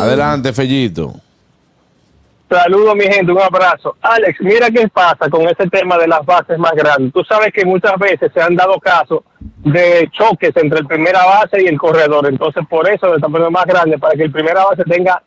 Adelante, 0.00 0.52
Fellito. 0.52 1.12
Saludos, 2.52 2.94
mi 2.94 3.04
gente. 3.04 3.32
Un 3.32 3.40
abrazo. 3.40 3.96
Alex, 4.02 4.38
mira 4.42 4.68
qué 4.70 4.86
pasa 4.86 5.30
con 5.30 5.48
ese 5.48 5.66
tema 5.70 5.96
de 5.96 6.06
las 6.06 6.24
bases 6.26 6.58
más 6.58 6.72
grandes. 6.72 7.10
Tú 7.10 7.24
sabes 7.24 7.50
que 7.50 7.64
muchas 7.64 7.98
veces 7.98 8.30
se 8.34 8.42
han 8.42 8.54
dado 8.54 8.78
casos 8.78 9.20
de 9.40 10.06
choques 10.12 10.54
entre 10.56 10.80
el 10.80 10.86
primera 10.86 11.24
base 11.24 11.62
y 11.62 11.66
el 11.66 11.78
corredor. 11.78 12.26
Entonces, 12.28 12.62
por 12.68 12.86
eso 12.86 13.14
están 13.14 13.32
poniendo 13.32 13.50
más 13.50 13.64
grande, 13.64 13.98
para 13.98 14.14
que 14.14 14.24
el 14.24 14.32
primera 14.32 14.66
base 14.66 14.84
tenga 14.84 15.22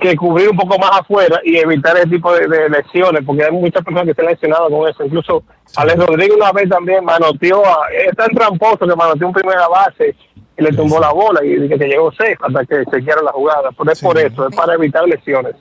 que 0.00 0.16
cubrir 0.16 0.48
un 0.48 0.56
poco 0.56 0.78
más 0.80 0.90
afuera 1.00 1.40
y 1.44 1.58
evitar 1.58 1.96
ese 1.96 2.08
tipo 2.08 2.32
de, 2.34 2.48
de 2.48 2.68
lesiones, 2.68 3.24
porque 3.24 3.44
hay 3.44 3.52
muchas 3.52 3.84
personas 3.84 4.06
que 4.06 4.14
se 4.14 4.22
han 4.22 4.32
lesionado 4.32 4.68
con 4.68 4.88
eso. 4.88 5.04
Incluso 5.04 5.44
Alex 5.76 6.06
Rodríguez 6.06 6.36
una 6.36 6.50
vez 6.50 6.68
también 6.68 7.04
manoteó, 7.04 7.64
a, 7.64 7.86
es 7.92 8.16
tan 8.16 8.30
tramposo 8.30 8.78
que 8.78 8.96
manoteó 8.96 9.28
un 9.28 9.32
primera 9.32 9.68
base 9.68 10.16
y 10.56 10.62
le 10.62 10.72
tumbó 10.72 10.98
la 10.98 11.12
bola 11.12 11.44
y 11.44 11.54
dije 11.54 11.78
que 11.78 11.86
llegó 11.86 12.10
safe 12.10 12.36
hasta 12.40 12.64
que 12.64 12.84
se 12.90 13.02
quiera 13.04 13.22
la 13.22 13.30
jugada. 13.30 13.70
Pero 13.78 13.92
es 13.92 14.02
por 14.02 14.18
eso, 14.18 14.48
es 14.48 14.56
para 14.56 14.74
evitar 14.74 15.06
lesiones. 15.06 15.54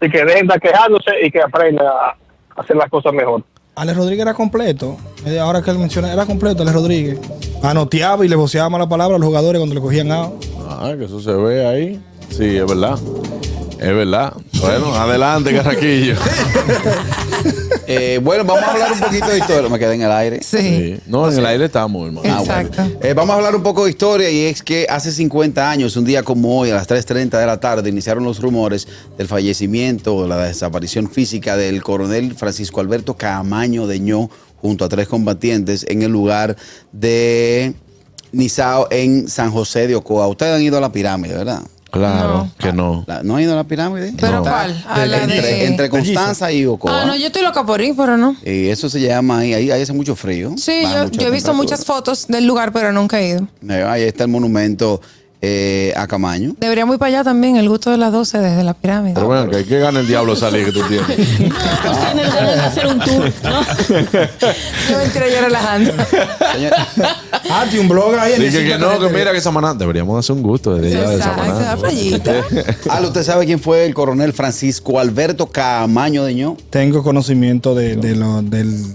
Así 0.00 0.10
que 0.10 0.18
dejen 0.24 0.46
de 0.46 0.54
estar 0.54 0.60
quejándose 0.60 1.10
y 1.22 1.30
que 1.30 1.42
aprendan 1.42 1.86
a 1.86 2.16
hacer 2.60 2.76
las 2.76 2.88
cosas 2.88 3.12
mejor. 3.12 3.42
Alex 3.76 3.96
Rodríguez 3.96 4.22
era 4.22 4.34
completo. 4.34 4.96
Eh, 5.26 5.38
Ahora 5.38 5.62
que 5.62 5.70
él 5.70 5.78
menciona, 5.78 6.12
era 6.12 6.26
completo 6.26 6.62
Alex 6.62 6.74
Rodríguez. 6.74 7.18
Anoteaba 7.62 8.24
y 8.24 8.28
le 8.28 8.36
voceaba 8.36 8.68
mala 8.68 8.88
palabra 8.88 9.16
a 9.16 9.18
los 9.18 9.26
jugadores 9.26 9.58
cuando 9.60 9.74
le 9.74 9.80
cogían 9.80 10.10
out. 10.10 10.32
Ah, 10.68 10.94
que 10.98 11.04
eso 11.04 11.20
se 11.20 11.32
ve 11.32 11.66
ahí. 11.66 12.02
Sí, 12.30 12.56
es 12.56 12.66
verdad. 12.66 12.98
Es 13.78 13.94
verdad. 13.94 14.32
Bueno, 14.60 14.94
adelante, 14.94 15.54
Carraquillo. 15.54 16.14
Eh, 17.90 18.20
bueno, 18.22 18.44
vamos 18.44 18.62
a 18.62 18.72
hablar 18.72 18.92
un 18.92 19.00
poquito 19.00 19.26
de 19.26 19.38
historia. 19.38 19.68
Me 19.68 19.78
quedé 19.78 19.94
en 19.94 20.02
el 20.02 20.12
aire. 20.12 20.40
Sí. 20.42 20.58
Sí. 20.58 21.00
No, 21.06 21.30
en 21.30 21.38
el 21.38 21.46
aire 21.46 21.64
estamos, 21.64 22.06
hermano. 22.06 22.28
Ah, 22.30 22.38
bueno. 22.38 22.60
Exacto. 22.68 23.06
Eh, 23.06 23.14
vamos 23.14 23.34
a 23.34 23.36
hablar 23.36 23.56
un 23.56 23.62
poco 23.62 23.84
de 23.84 23.90
historia 23.90 24.30
y 24.30 24.44
es 24.44 24.62
que 24.62 24.86
hace 24.88 25.10
50 25.10 25.68
años, 25.70 25.96
un 25.96 26.04
día 26.04 26.22
como 26.22 26.58
hoy, 26.58 26.70
a 26.70 26.74
las 26.74 26.88
3.30 26.88 27.38
de 27.38 27.46
la 27.46 27.58
tarde, 27.58 27.90
iniciaron 27.90 28.24
los 28.24 28.40
rumores 28.40 28.86
del 29.18 29.26
fallecimiento 29.26 30.14
o 30.14 30.26
la 30.26 30.38
desaparición 30.38 31.10
física 31.10 31.56
del 31.56 31.82
coronel 31.82 32.34
Francisco 32.34 32.80
Alberto 32.80 33.16
Camaño 33.16 33.86
de 33.86 33.98
Ño 33.98 34.30
junto 34.60 34.84
a 34.84 34.88
tres 34.88 35.08
combatientes 35.08 35.86
en 35.88 36.02
el 36.02 36.12
lugar 36.12 36.56
de 36.92 37.74
Nizao 38.32 38.88
en 38.90 39.28
San 39.28 39.50
José 39.50 39.86
de 39.88 39.96
Ocoa. 39.96 40.28
Ustedes 40.28 40.54
han 40.54 40.62
ido 40.62 40.78
a 40.78 40.80
la 40.80 40.92
pirámide, 40.92 41.34
¿verdad? 41.34 41.62
Claro 41.90 42.28
No. 42.34 42.50
que 42.58 42.72
no. 42.72 43.04
La- 43.06 43.22
¿No 43.22 43.36
han 43.36 43.42
ido 43.42 43.52
a 43.52 43.56
la 43.56 43.64
pirámide? 43.64 44.12
¿Pero 44.18 44.36
No. 44.38 44.42
cuál? 44.42 44.84
A 44.88 45.04
la 45.06 45.22
entre, 45.22 45.40
de- 45.42 45.64
entre 45.66 45.90
Constanza 45.90 46.50
y 46.52 46.64
Ocoa. 46.66 47.02
Ah, 47.02 47.04
no, 47.04 47.16
yo 47.16 47.26
estoy 47.26 47.42
loca 47.42 47.64
por 47.64 47.80
ir, 47.80 47.94
pero 47.96 48.16
no. 48.16 48.36
Y 48.44 48.68
eso 48.68 48.88
se 48.88 49.00
llama 49.00 49.38
ahí, 49.38 49.54
ahí, 49.54 49.70
ahí 49.70 49.82
hace 49.82 49.92
mucho 49.92 50.14
frío. 50.16 50.54
Sí, 50.56 50.82
yo, 51.12 51.26
he 51.26 51.30
visto 51.30 51.52
muchas 51.54 51.84
fotos 51.84 52.26
del 52.28 52.46
lugar, 52.46 52.72
pero 52.72 52.92
nunca 52.92 53.20
he 53.20 53.28
ido. 53.30 53.48
Ahí 53.88 54.02
está 54.04 54.24
el 54.24 54.30
monumento 54.30 55.00
eh, 55.42 55.92
a 55.96 56.06
Camaño. 56.06 56.54
Deberíamos 56.58 56.94
ir 56.94 56.98
para 56.98 57.08
allá 57.08 57.24
también, 57.24 57.56
el 57.56 57.68
gusto 57.68 57.90
de 57.90 57.96
las 57.96 58.12
12 58.12 58.38
desde 58.38 58.62
la 58.62 58.74
pirámide. 58.74 59.14
Pero 59.14 59.26
bueno, 59.26 59.50
que 59.50 59.56
hay 59.56 59.64
que 59.64 59.78
ganar 59.78 60.02
el 60.02 60.06
diablo 60.08 60.36
salir 60.36 60.66
que 60.66 60.72
tú 60.72 60.82
tienes. 60.82 61.06
Pues 61.80 61.98
tienen 61.98 62.28
ganas 62.28 62.56
de 62.56 62.60
hacer 62.60 62.86
un 62.86 62.98
tour, 63.00 63.32
¿no? 63.42 63.60
Yo 64.90 64.98
me 64.98 65.04
entré 65.04 65.32
yo 65.32 65.40
relajando. 65.42 65.92
Ah, 67.52 67.64
tiene 67.64 67.80
un 67.80 67.88
blog 67.88 68.14
ahí 68.14 68.34
en 68.34 68.42
el 68.42 68.50
Dije 68.50 68.64
que 68.64 68.78
no, 68.78 69.00
que 69.00 69.08
mira 69.08 69.32
que 69.32 69.40
Samaná. 69.40 69.74
Deberíamos 69.74 70.18
hacer 70.18 70.36
un 70.36 70.42
gusto 70.42 70.76
desde 70.76 70.98
allá 70.98 71.10
de 71.10 71.22
Samaná. 71.22 71.76
Ale, 72.90 73.06
¿usted 73.08 73.22
sabe 73.24 73.46
quién 73.46 73.58
fue 73.58 73.86
el 73.86 73.94
coronel 73.94 74.32
Francisco 74.32 75.00
Alberto 75.00 75.46
Camaño 75.46 76.24
de 76.24 76.34
Ño? 76.34 76.56
Tengo 76.70 77.02
conocimiento 77.02 77.74
de, 77.74 77.96
de 77.96 78.14
lo, 78.14 78.42
del. 78.42 78.94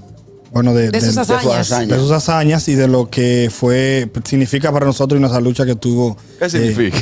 Bueno, 0.55 0.73
de, 0.73 0.89
De 0.89 1.01
sus 1.01 1.17
hazañas. 1.17 1.69
hazañas. 1.69 1.89
de 1.89 1.99
sus 1.99 2.11
hazañas 2.11 2.65
y 2.69 2.75
de 2.75 2.87
lo 2.87 3.09
que 3.09 3.49
fue 3.51 4.09
significa 4.23 4.71
para 4.71 4.85
nosotros 4.85 5.17
y 5.17 5.19
nuestra 5.19 5.41
lucha 5.41 5.65
que 5.65 5.75
tuvo. 5.75 6.15
¿Qué 6.39 6.45
eh, 6.45 6.49
significa? 6.49 6.97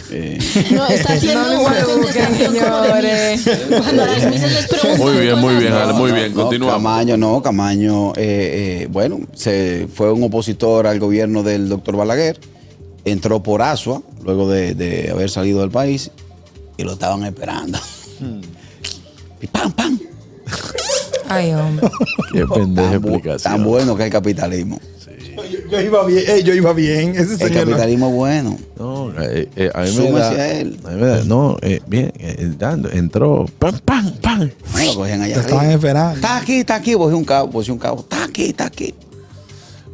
No, 0.72 0.88
está 0.88 1.14
haciendo 1.14 1.44
No 1.54 1.62
una 1.62 1.86
busquen, 1.86 2.26
contestación 2.26 2.56
como 2.56 2.82
de 2.82 2.88
señores. 2.90 3.46
Miss. 3.46 3.78
Cuando 3.80 4.06
las 4.08 4.32
misas 4.32 4.52
les 4.54 4.68
preguntan 4.68 4.98
Muy 4.98 5.18
bien, 5.22 5.38
muy 5.40 5.56
bien, 5.58 5.72
no. 5.72 5.94
Muy 5.94 6.12
bien. 6.14 6.34
No, 6.34 6.42
Continuamos. 6.42 6.74
Camaño, 6.74 7.16
no, 7.18 7.44
Camaño, 7.44 8.14
eh, 8.14 8.16
eh, 8.82 8.88
bueno, 8.90 9.20
se 9.36 9.88
fue 9.94 10.12
un 10.12 10.24
opositor 10.24 10.88
al 10.88 11.00
gobierno 11.00 11.44
del 11.44 11.70
doctor 11.70 11.96
Balaguer, 11.96 12.40
entró 13.06 13.44
por 13.44 13.62
Asua, 13.62 14.02
luego 14.24 14.50
de, 14.50 14.74
de 14.74 15.12
haber 15.12 15.30
salido 15.30 15.62
del 15.62 15.70
país, 15.70 16.10
y 16.76 16.82
lo 16.82 16.94
estaban 16.94 17.24
esperando. 17.24 17.78
Y 19.40 19.46
pam, 19.46 19.72
pam. 19.74 20.00
Ay, 21.36 21.54
hombre. 21.54 21.90
Qué 22.32 22.46
pendeja 22.48 22.90
Tan, 22.92 22.94
explicación. 23.04 23.54
tan 23.54 23.64
bueno 23.64 23.96
que 23.96 24.04
el 24.06 24.10
capitalismo. 24.12 24.80
Yo, 25.36 25.60
yo 25.72 25.82
iba 25.82 26.06
bien, 26.06 26.24
eh, 26.28 26.44
yo 26.44 26.54
iba 26.54 26.74
bien. 26.74 27.10
Ese 27.16 27.34
El 27.34 27.38
señor 27.40 27.66
capitalismo 27.66 28.08
es 28.10 28.14
bueno. 28.14 28.58
No, 28.78 29.12
eh, 29.22 29.50
eh, 29.56 29.72
a 29.74 29.82
mí 29.82 30.12
da, 30.12 30.30
a 30.30 30.52
él. 30.52 30.80
a 30.86 30.90
mí 30.92 31.02
me 31.02 31.08
da- 31.08 31.24
no, 31.24 31.58
eh, 31.62 31.82
bien, 31.88 32.12
eh, 32.20 32.52
dando, 32.58 32.90
entró, 32.92 33.46
pam, 33.60 33.80
pam, 33.84 34.14
pam. 34.22 34.50
Lo 34.86 34.96
cogían 34.96 35.22
allá 35.22 35.36
Lo 35.36 35.42
estaban 35.42 35.72
esperando. 35.72 36.16
Está 36.16 36.38
aquí, 36.38 36.58
está 36.60 36.76
aquí, 36.76 36.94
cogí 36.94 37.16
un 37.16 37.26
cabo, 37.26 37.60
un 37.68 37.78
cabo. 37.80 38.02
Está 38.02 38.24
aquí, 38.26 38.46
está 38.46 38.66
aquí. 38.66 38.94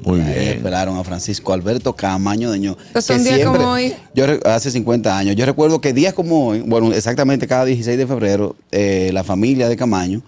Muy 0.01 0.19
bien. 0.19 0.29
Esperaron 0.29 0.97
a 0.97 1.03
Francisco 1.03 1.51
Alberto 1.53 1.93
Camaño 1.93 2.51
de 2.51 2.59
Ño. 2.59 2.77
Entonces, 2.87 3.17
un 3.17 3.23
día 3.23 3.45
como 3.45 3.71
hoy. 3.71 3.93
Yo 4.15 4.25
hace 4.45 4.71
50 4.71 5.17
años. 5.17 5.35
Yo 5.35 5.45
recuerdo 5.45 5.81
que 5.81 5.93
días 5.93 6.13
como 6.13 6.47
hoy, 6.47 6.61
bueno, 6.61 6.93
exactamente 6.93 7.47
cada 7.47 7.65
16 7.65 7.97
de 7.97 8.07
febrero, 8.07 8.55
eh, 8.71 9.09
la 9.13 9.23
familia 9.23 9.67
de 9.69 9.75
Camaño 9.75 10.21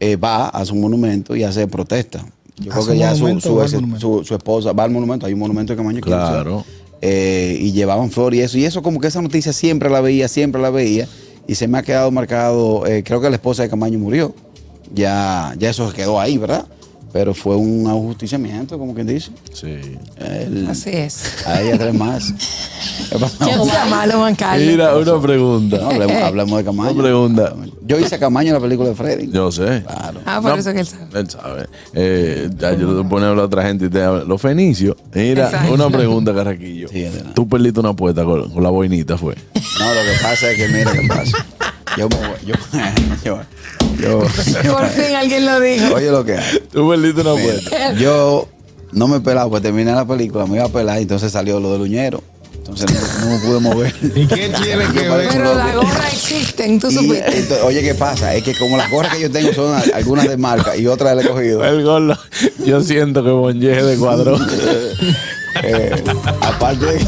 eh, 0.00 0.16
va 0.16 0.48
a 0.48 0.64
su 0.64 0.74
monumento 0.74 1.36
y 1.36 1.44
hace 1.44 1.66
protesta. 1.68 2.24
Yo 2.58 2.70
¿A 2.70 2.74
creo 2.74 2.82
su 2.84 2.90
que 2.90 2.98
ya 2.98 3.14
su, 3.14 3.28
ex- 3.28 4.30
esposa 4.32 4.72
va 4.72 4.84
al 4.84 4.90
monumento. 4.90 5.26
Hay 5.26 5.32
un 5.34 5.38
monumento 5.38 5.72
de 5.72 5.76
Camaño. 5.76 6.00
Claro. 6.00 6.64
Eh, 7.02 7.56
y 7.60 7.72
llevaban 7.72 8.10
flor 8.10 8.34
y 8.34 8.40
eso. 8.40 8.58
Y 8.58 8.64
eso 8.64 8.82
como 8.82 9.00
que 9.00 9.06
esa 9.08 9.22
noticia 9.22 9.52
siempre 9.52 9.88
la 9.88 10.00
veía, 10.00 10.28
siempre 10.28 10.60
la 10.60 10.70
veía. 10.70 11.06
Y 11.46 11.54
se 11.54 11.66
me 11.68 11.78
ha 11.78 11.82
quedado 11.82 12.10
marcado, 12.10 12.86
eh, 12.86 13.02
creo 13.02 13.20
que 13.20 13.30
la 13.30 13.36
esposa 13.36 13.62
de 13.62 13.68
Camaño 13.70 13.98
murió. 13.98 14.34
Ya, 14.94 15.54
ya 15.58 15.70
eso 15.70 15.90
quedó 15.92 16.20
ahí, 16.20 16.36
¿verdad? 16.36 16.66
Pero 17.12 17.34
fue 17.34 17.56
un 17.56 17.88
ajusticiamiento, 17.88 18.78
como 18.78 18.94
quien 18.94 19.06
dice. 19.08 19.30
Sí. 19.52 19.78
El- 20.16 20.68
Así 20.70 20.90
es. 20.90 21.44
a 21.46 21.60
ella 21.60 21.76
tres 21.76 21.92
más. 21.94 22.32
¿Qué 23.10 23.56
malo, 23.90 24.18
Juan 24.18 24.34
Carlos. 24.36 24.66
Mira, 24.68 24.96
una 24.96 25.20
pregunta. 25.20 25.78
No, 25.78 25.90
hablemos, 25.90 26.16
hablemos 26.22 26.58
de 26.58 26.64
Camaño. 26.64 26.90
Una 26.92 27.02
pregunta. 27.02 27.54
Yo 27.84 27.98
hice 27.98 28.14
a 28.14 28.18
Camaño 28.20 28.48
en 28.48 28.54
la 28.54 28.60
película 28.60 28.88
de 28.90 28.94
Freddy. 28.94 29.28
Yo 29.32 29.50
sé. 29.50 29.82
Claro. 29.84 30.20
Ah, 30.24 30.40
por 30.40 30.52
No, 30.52 30.56
eso 30.56 30.72
que 30.72 30.80
él 30.80 30.86
sabe. 30.86 31.06
Él 31.20 31.28
sabe. 31.30 31.66
Eh, 31.94 32.48
ya 32.56 32.74
yo 32.74 33.02
te 33.02 33.08
pone 33.08 33.26
a 33.26 33.30
hablar 33.30 33.42
a 33.42 33.46
otra 33.46 33.62
gente 33.64 33.86
y 33.86 33.88
te 33.88 34.02
habla. 34.02 34.22
Los 34.24 34.40
fenicios. 34.40 34.94
Mira, 35.12 35.46
Exacto. 35.46 35.74
una 35.74 35.90
pregunta, 35.90 36.32
Carraquillo. 36.32 36.88
Sí. 36.88 37.06
Tú 37.34 37.48
perdiste 37.48 37.80
una 37.80 37.88
apuesta 37.90 38.24
con, 38.24 38.50
con 38.52 38.62
la 38.62 38.70
boinita, 38.70 39.18
fue. 39.18 39.34
No, 39.34 39.94
lo 39.94 40.00
que 40.02 40.18
pasa 40.22 40.50
es 40.52 40.56
que, 40.56 40.68
mira 40.68 40.92
qué 40.92 41.08
pasa. 41.08 41.44
Yo 41.96 42.08
me 42.08 42.16
voy- 42.16 42.46
yo, 42.46 42.54
yo, 43.24 43.40
yo, 44.02 44.18
Por 44.72 44.86
fin 44.88 45.14
alguien 45.16 45.46
lo 45.46 45.60
dijo. 45.60 45.94
Oye 45.94 46.10
lo 46.10 46.24
que 46.24 46.34
hay. 46.36 46.58
Tú 46.72 46.88
perdiste 46.88 47.20
una 47.20 47.30
apuesta. 47.32 47.92
Yo 47.94 48.48
no 48.92 49.08
me 49.08 49.20
pelaba, 49.20 49.48
pues 49.50 49.62
terminé 49.62 49.92
la 49.92 50.04
película, 50.06 50.46
me 50.46 50.56
iba 50.56 50.64
a 50.66 50.68
pelar 50.68 50.98
y 50.98 51.02
entonces 51.02 51.30
salió 51.32 51.60
lo 51.60 51.72
del 51.72 51.82
uñero. 51.82 52.22
Entonces 52.54 52.90
no, 52.92 53.24
no 53.26 53.32
me 53.32 53.38
pude 53.40 53.60
mover. 53.60 53.94
¿Y 54.02 54.26
qué 54.26 54.48
tiene 54.62 54.84
que 54.92 55.08
ver? 55.08 55.28
Pero 55.32 55.54
la 55.54 55.72
loco. 55.74 55.86
gorra 55.88 56.06
existen, 56.08 56.78
tú 56.78 56.88
Y, 56.88 56.94
supiste. 56.94 57.24
entonces, 57.38 57.62
oye, 57.64 57.82
¿qué 57.82 57.94
pasa? 57.94 58.32
Es 58.34 58.44
que 58.44 58.54
como 58.54 58.76
las 58.76 58.88
gorras 58.90 59.14
que 59.16 59.22
yo 59.22 59.30
tengo 59.30 59.52
son 59.52 59.74
algunas 59.94 60.28
de 60.28 60.36
marca 60.36 60.76
y 60.76 60.86
otras 60.86 61.16
le 61.16 61.22
he 61.22 61.28
cogido. 61.28 61.64
El 61.64 61.82
gol, 61.82 62.16
yo 62.64 62.80
siento 62.82 63.24
que 63.24 63.30
Bonje 63.30 63.82
de 63.82 63.96
cuadro. 63.96 64.38
Eh, 65.64 65.90
aparte, 66.40 66.86
de, 66.86 67.06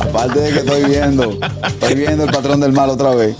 aparte 0.00 0.40
de 0.40 0.50
que 0.50 0.58
estoy 0.60 0.84
viendo, 0.86 1.38
estoy 1.68 1.94
viendo 1.94 2.24
el 2.24 2.30
patrón 2.30 2.58
del 2.60 2.72
mal 2.72 2.88
otra 2.88 3.14
vez. 3.14 3.36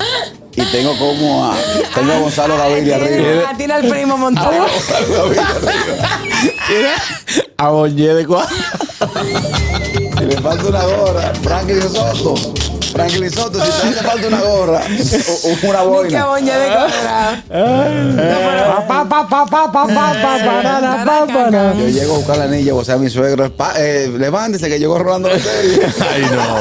Y 0.56 0.64
tengo 0.72 0.96
como 0.98 1.44
a, 1.44 1.54
tengo 1.94 2.12
a 2.12 2.18
Gonzalo 2.18 2.56
Gaviria 2.56 2.96
arriba. 2.96 3.16
Tiene, 3.16 3.54
tiene 3.58 3.74
al 3.74 3.88
primo 3.88 4.16
montado. 4.16 4.52
Gonzalo 4.58 5.06
Gaviria 5.08 5.46
arriba. 5.46 6.94
A 7.58 7.68
Bonje 7.68 8.14
de 8.14 8.26
cuadro. 8.26 8.56
Si 10.18 10.24
le 10.24 10.36
falta 10.40 10.64
una 10.66 10.82
gorra, 10.84 11.32
Franklin 11.42 11.82
Soto. 11.82 12.34
Franklin 12.96 13.30
Soto, 13.30 13.58
si 13.64 13.70
te 13.70 13.88
hace 13.88 14.02
falta 14.02 14.26
una 14.28 14.40
gorra, 14.40 14.80
o- 14.80 15.48
o 15.48 15.68
una 15.68 15.78
Qué 15.80 15.84
boina. 15.86 16.26
boña 16.26 16.58
de 16.58 16.66
cuadrado. 16.66 17.36
Yo 21.78 21.88
llego 21.88 22.14
a 22.14 22.16
buscar 22.18 22.38
la 22.38 22.44
anilla, 22.44 22.74
o 22.74 22.84
sea, 22.84 22.96
mi 22.96 23.08
suegro, 23.10 23.52
"Pa- 23.52 23.74
eh, 23.78 24.10
levántese 24.18 24.68
que 24.68 24.78
llegó 24.78 24.98
Rolando 24.98 25.28
Loterio. 25.28 25.82
Ay, 26.12 26.22
no. 26.32 26.56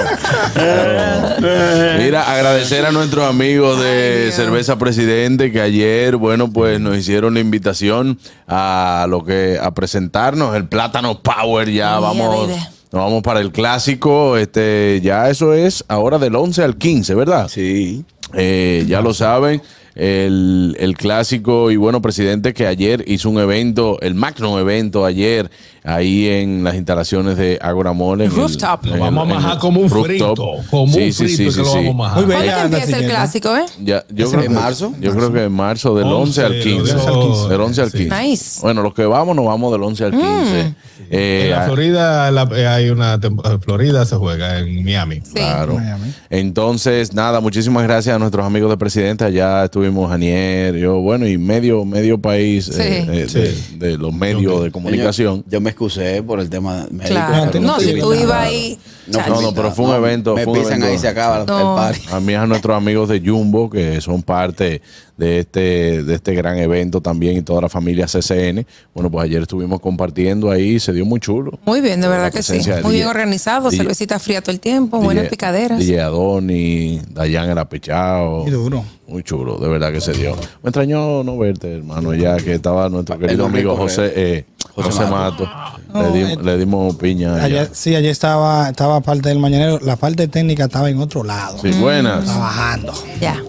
Mira, 2.04 2.32
agradecer 2.32 2.86
a 2.86 2.92
nuestros 2.92 3.26
amigos 3.28 3.80
de 3.82 4.26
Ay. 4.28 4.32
Cerveza 4.32 4.78
Presidente 4.78 5.52
que 5.52 5.62
ayer, 5.62 6.16
bueno, 6.18 6.52
pues 6.52 6.80
nos 6.80 6.98
hicieron 6.98 7.34
la 7.36 7.40
invitación 7.40 8.20
a 8.48 9.06
lo 9.10 9.24
que 9.24 9.58
a 9.62 9.72
presentarnos 9.72 10.56
el 10.56 10.68
Plátano 10.68 11.22
Power. 11.22 11.70
Ya 11.72 12.00
vamos. 12.00 12.50
Nos 12.96 13.04
vamos 13.04 13.24
para 13.24 13.42
el 13.42 13.52
clásico. 13.52 14.38
Este, 14.38 15.02
ya 15.04 15.30
eso 15.30 15.54
es 15.54 15.84
ahora 15.90 16.18
del 16.18 16.34
11 16.34 16.64
al 16.64 16.78
15, 16.78 17.14
¿verdad? 17.14 17.50
Sí. 17.50 18.06
Eh, 18.34 18.86
ya 18.88 19.02
lo 19.02 19.14
saben, 19.14 19.62
el, 19.96 20.78
el 20.80 20.96
clásico 20.96 21.72
y 21.72 21.76
bueno 21.76 22.02
presidente 22.02 22.54
que 22.54 22.66
ayer 22.66 23.04
hizo 23.08 23.30
un 23.30 23.40
evento, 23.40 24.00
el 24.02 24.16
magno 24.16 24.58
evento 24.60 25.06
ayer, 25.06 25.52
ahí 25.86 26.28
en 26.28 26.64
las 26.64 26.76
instalaciones 26.76 27.38
de 27.38 27.60
Agora 27.62 27.94
Mall. 27.94 28.22
en 28.22 28.28
el- 28.32 28.36
Rooftop. 28.36 28.84
en 28.86 28.90
Lo 28.90 28.96
el- 28.96 29.02
vamos 29.02 29.24
a 29.30 29.34
majar 29.36 29.54
el 29.54 29.60
como 29.60 29.82
un 29.82 29.90
rooftop. 29.90 30.06
frito. 30.08 30.36
Como 30.70 30.84
un 30.84 30.92
Sí, 30.94 31.12
sí, 31.14 31.24
frito 31.26 31.38
sí, 31.38 31.46
que 31.46 31.52
sí, 31.52 31.58
lo 31.60 31.66
sí. 31.66 31.76
vamos 31.76 31.90
a 31.90 31.94
majar. 31.98 32.26
Muy 32.26 32.36
¿Cuándo 32.36 32.78
empieza 32.78 32.98
el 33.00 33.06
clásico, 33.10 33.56
eh? 33.56 33.66
Ya, 33.84 34.04
yo 34.10 34.26
¿Es 34.26 34.32
creo 34.32 34.44
en 34.44 34.48
que, 34.50 34.54
marzo? 34.56 34.94
Yo 35.00 35.12
creo 35.16 35.34
que 35.34 35.44
en 35.44 35.52
marzo, 35.52 35.96
del 35.96 36.08
11, 36.08 36.42
al 36.44 36.60
15. 36.60 36.70
del 36.94 36.98
11 36.98 37.08
al 37.10 37.20
15. 37.22 37.50
Del 37.50 37.62
11 37.62 37.82
al 37.82 37.92
Sí. 37.92 37.98
15. 38.00 38.22
Nice. 38.24 38.60
Bueno, 38.62 38.82
los 38.82 38.94
que 38.94 39.06
vamos, 39.06 39.36
nos 39.36 39.46
vamos 39.46 39.72
del 39.72 39.84
11 39.84 40.04
al 40.06 40.12
15. 40.12 40.76
Eh, 41.12 41.42
En 41.46 41.52
la 41.52 41.62
ah, 41.62 41.66
Florida 41.66 42.32
la- 42.32 42.50
eh, 42.56 42.68
hay 42.68 42.90
una 42.90 43.20
temporada. 43.20 43.60
Florida 43.60 44.06
se 44.06 44.16
juega 44.16 44.60
en 44.60 44.84
Miami. 44.84 45.18
Sí. 45.24 45.34
Claro. 45.36 45.76
Miami. 45.76 46.12
Entonces, 46.30 47.14
nada, 47.14 47.40
muchísimas 47.42 47.84
gracias 47.84 48.16
a 48.16 48.20
nuestros 48.20 48.46
amigos 48.46 48.70
de 48.72 48.78
Presidente. 48.78 49.24
Allá 49.24 49.66
estuvimos 49.66 50.12
Anier, 50.12 50.76
yo, 50.76 51.00
bueno, 51.00 51.28
y 51.28 51.38
medio, 51.38 51.86
medio 51.86 52.20
país 52.20 52.66
Sí. 52.66 52.82
eh, 52.82 53.06
eh, 53.08 53.28
de, 53.32 53.52
Sí. 53.56 53.78
de 53.78 53.98
los 53.98 54.14
medios 54.14 54.64
de 54.64 54.72
comunicación. 54.72 55.44
Yo, 55.46 55.52
yo 55.52 55.62
me 55.62 55.70
excusé 55.76 56.24
por 56.24 56.40
el 56.40 56.50
tema 56.50 56.88
médico. 56.90 57.10
Claro. 57.10 57.60
No, 57.60 57.80
si 57.80 58.00
tú 58.00 58.14
ibas 58.14 58.48
ahí. 58.48 58.80
No. 59.08 59.20
No, 59.28 59.42
no, 59.42 59.54
pero 59.54 59.72
fue 59.72 59.86
un 59.86 59.96
evento, 59.96 60.36
Me 60.36 60.44
fue 60.44 60.54
un 60.54 60.60
pisan 60.60 60.74
evento. 60.74 60.88
ahí 60.88 60.96
y 60.96 61.00
se 61.00 61.08
acaba 61.08 61.40
el- 61.42 61.46
No. 61.46 61.78
el 61.78 61.82
party. 61.94 62.08
A 62.12 62.20
mí 62.20 62.34
a 62.34 62.46
nuestros 62.48 62.76
amigos 62.76 63.08
de 63.10 63.20
Jumbo, 63.20 63.70
que 63.70 64.02
son 64.02 64.24
parte 64.24 64.82
de 65.18 65.40
este, 65.40 66.04
de 66.04 66.16
este 66.16 66.34
gran 66.34 66.58
evento 66.58 67.00
también 67.02 67.38
y 67.38 67.42
toda 67.42 67.62
la 67.62 67.70
familia 67.70 68.06
CCN. 68.08 68.66
Bueno, 68.94 69.10
pues 69.10 69.26
ayer 69.26 69.42
estuvimos 69.44 69.80
compartiendo 69.80 70.50
ahí, 70.52 70.80
se 70.80 70.92
dio 70.92 71.06
muy 71.06 71.20
chulo. 71.20 71.58
Muy 71.66 71.82
bien, 71.82 72.02
de 72.02 72.08
verdad 72.08 72.32
que 72.34 72.42
sí. 72.44 72.60
Muy 72.84 72.96
bien 72.96 73.08
organizado, 73.08 73.70
DJ. 73.70 73.84
cervecita 73.84 74.20
fría 74.20 74.42
todo 74.42 74.52
el 74.52 74.60
tiempo, 74.60 75.00
buenas 75.00 75.28
picaderas. 75.28 75.80
DJ 75.80 76.02
Adoni, 76.02 77.00
Dayan 77.12 77.50
el 77.50 77.58
apechado. 77.58 78.46
Y 78.48 78.50
duro. 78.52 78.84
Muy 79.08 79.22
chulo, 79.24 79.58
de 79.60 79.68
verdad 79.70 79.92
que 79.94 80.02
se 80.02 80.14
dio. 80.14 80.36
Me 80.64 80.70
extrañó 80.70 81.24
no 81.24 81.38
verte, 81.38 81.76
hermano, 81.76 82.14
ya 82.16 82.38
que 82.38 82.54
estaba 82.56 82.90
nuestro 82.90 83.20
querido 83.20 83.46
amigo. 83.46 83.76
José, 83.78 84.12
eh, 84.16 84.46
José, 84.74 84.90
José 84.92 85.06
Mato. 85.06 85.48
No, 85.96 86.04
le, 86.04 86.12
di- 86.26 86.34
eh, 86.34 86.38
le 86.44 86.58
dimos 86.58 86.96
piña. 86.98 87.44
allá. 87.44 87.66
Sí, 87.72 87.96
ayer 87.96 88.12
estaba, 88.12 88.70
estaba 88.70 89.02
parte 89.02 89.30
del 89.30 89.40
mañanero. 89.40 89.80
La 89.82 89.96
parte 89.96 90.28
técnica 90.28 90.66
estaba 90.66 90.90
en 90.90 91.00
otro 91.00 91.24
lado. 91.24 91.58
Sí, 91.58 91.72
buenas. 91.80 92.26
Trabajando. 92.26 92.94
Ya. 93.20 93.42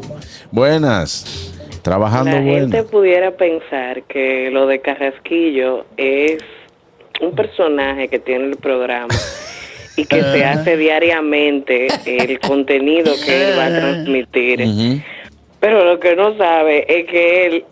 Buenas. 0.53 1.53
Trabajando 1.83 2.33
La 2.33 2.43
gente 2.43 2.83
pudiera 2.83 3.33
pensar 3.37 4.03
que 4.05 4.50
lo 4.50 4.67
de 4.67 4.81
Carrasquillo 4.81 5.85
es 5.97 6.38
un 7.21 7.35
personaje 7.35 8.09
que 8.09 8.19
tiene 8.19 8.47
el 8.47 8.57
programa 8.57 9.15
y 9.97 10.05
que 10.05 10.21
se 10.23 10.45
hace 10.45 10.76
diariamente 10.76 11.88
el 12.05 12.38
contenido 12.47 13.12
que 13.25 13.50
él 13.53 13.59
va 13.59 13.67
a 13.67 13.71
transmitir. 13.71 15.03
Pero 15.61 15.85
lo 15.85 15.99
que 16.00 16.15
no 16.17 16.37
sabe 16.37 16.85
es 16.88 17.07
que 17.07 17.47
él 17.47 17.65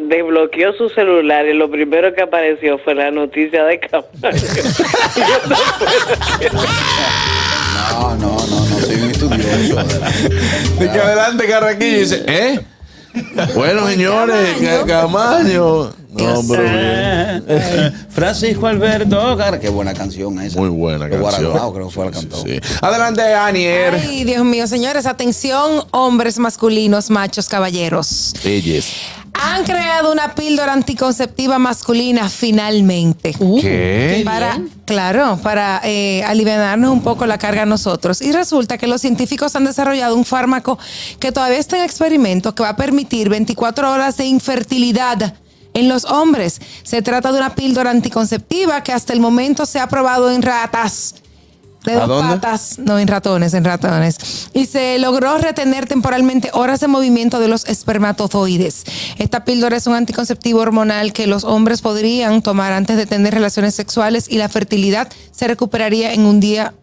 desbloqueó 0.00 0.72
su 0.74 0.88
celular 0.90 1.46
y 1.46 1.54
lo 1.54 1.70
primero 1.70 2.14
que 2.14 2.22
apareció 2.22 2.78
fue 2.78 2.94
la 2.94 3.10
noticia 3.10 3.64
de 3.64 3.80
Camacho. 3.80 4.46
No, 7.90 8.16
no, 8.16 8.16
no, 8.16 8.46
no, 8.46 8.80
soy 8.80 8.94
un 8.96 9.10
estudioso. 9.10 9.76
De 10.78 10.90
que 10.90 10.98
adelante 11.00 11.46
Carraquillo 11.46 11.98
dice, 11.98 12.22
¿eh? 12.26 12.60
Bueno, 13.54 13.86
señores, 13.88 14.56
Camaño. 14.58 14.86
Ca- 14.86 15.00
Camaño. 15.02 15.92
No, 16.12 16.42
pero 16.48 16.62
bien. 16.62 18.06
Francisco 18.10 18.66
Alberto 18.66 19.36
Gar- 19.36 19.58
qué 19.58 19.68
buena 19.70 19.92
canción 19.94 20.38
esa. 20.40 20.58
Muy 20.58 20.68
buena 20.68 21.06
De 21.06 21.10
canción. 21.18 21.22
Guaraguao, 21.44 21.72
creo 21.74 21.88
que 21.88 21.94
fue 21.94 22.04
la 22.06 22.10
cantó. 22.10 22.36
Sí. 22.42 22.58
Adelante, 22.80 23.22
Anier. 23.34 23.94
Ay, 23.94 24.24
Dios 24.24 24.44
mío, 24.44 24.66
señores, 24.66 25.06
atención, 25.06 25.84
hombres 25.90 26.38
masculinos, 26.38 27.10
machos, 27.10 27.48
caballeros. 27.48 28.34
Ellos. 28.44 28.86
Han 29.44 29.64
creado 29.64 30.12
una 30.12 30.34
píldora 30.34 30.72
anticonceptiva 30.72 31.58
masculina 31.58 32.28
finalmente. 32.28 33.34
¿Qué? 33.60 34.22
Para, 34.24 34.60
claro, 34.84 35.38
para 35.42 35.80
eh, 35.84 36.22
aliviarnos 36.24 36.90
un 36.90 37.02
poco 37.02 37.26
la 37.26 37.38
carga 37.38 37.62
a 37.62 37.66
nosotros. 37.66 38.22
Y 38.22 38.32
resulta 38.32 38.78
que 38.78 38.86
los 38.86 39.00
científicos 39.00 39.56
han 39.56 39.64
desarrollado 39.64 40.16
un 40.16 40.24
fármaco 40.24 40.78
que 41.18 41.32
todavía 41.32 41.58
está 41.58 41.76
en 41.76 41.84
experimento 41.84 42.54
que 42.54 42.62
va 42.62 42.70
a 42.70 42.76
permitir 42.76 43.28
24 43.28 43.90
horas 43.90 44.16
de 44.16 44.26
infertilidad 44.26 45.34
en 45.74 45.88
los 45.88 46.04
hombres. 46.04 46.60
Se 46.82 47.02
trata 47.02 47.32
de 47.32 47.38
una 47.38 47.54
píldora 47.54 47.90
anticonceptiva 47.90 48.82
que 48.82 48.92
hasta 48.92 49.12
el 49.12 49.20
momento 49.20 49.66
se 49.66 49.80
ha 49.80 49.88
probado 49.88 50.30
en 50.30 50.42
ratas. 50.42 51.16
De 51.84 51.92
¿A 51.94 52.06
dos 52.06 52.08
dónde? 52.08 52.34
patas, 52.36 52.78
no 52.78 52.98
en 52.98 53.08
ratones, 53.08 53.54
en 53.54 53.64
ratones. 53.64 54.48
Y 54.54 54.66
se 54.66 54.98
logró 54.98 55.36
retener 55.38 55.86
temporalmente 55.86 56.50
horas 56.52 56.80
de 56.80 56.86
movimiento 56.88 57.40
de 57.40 57.48
los 57.48 57.64
espermatozoides. 57.66 58.84
Esta 59.18 59.44
píldora 59.44 59.76
es 59.76 59.86
un 59.86 59.94
anticonceptivo 59.94 60.60
hormonal 60.60 61.12
que 61.12 61.26
los 61.26 61.44
hombres 61.44 61.80
podrían 61.82 62.42
tomar 62.42 62.72
antes 62.72 62.96
de 62.96 63.06
tener 63.06 63.34
relaciones 63.34 63.74
sexuales 63.74 64.26
y 64.28 64.38
la 64.38 64.48
fertilidad 64.48 65.08
se 65.32 65.48
recuperaría 65.48 66.12
en 66.12 66.24
un 66.26 66.38
día 66.40 66.74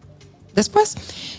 después. 0.54 0.94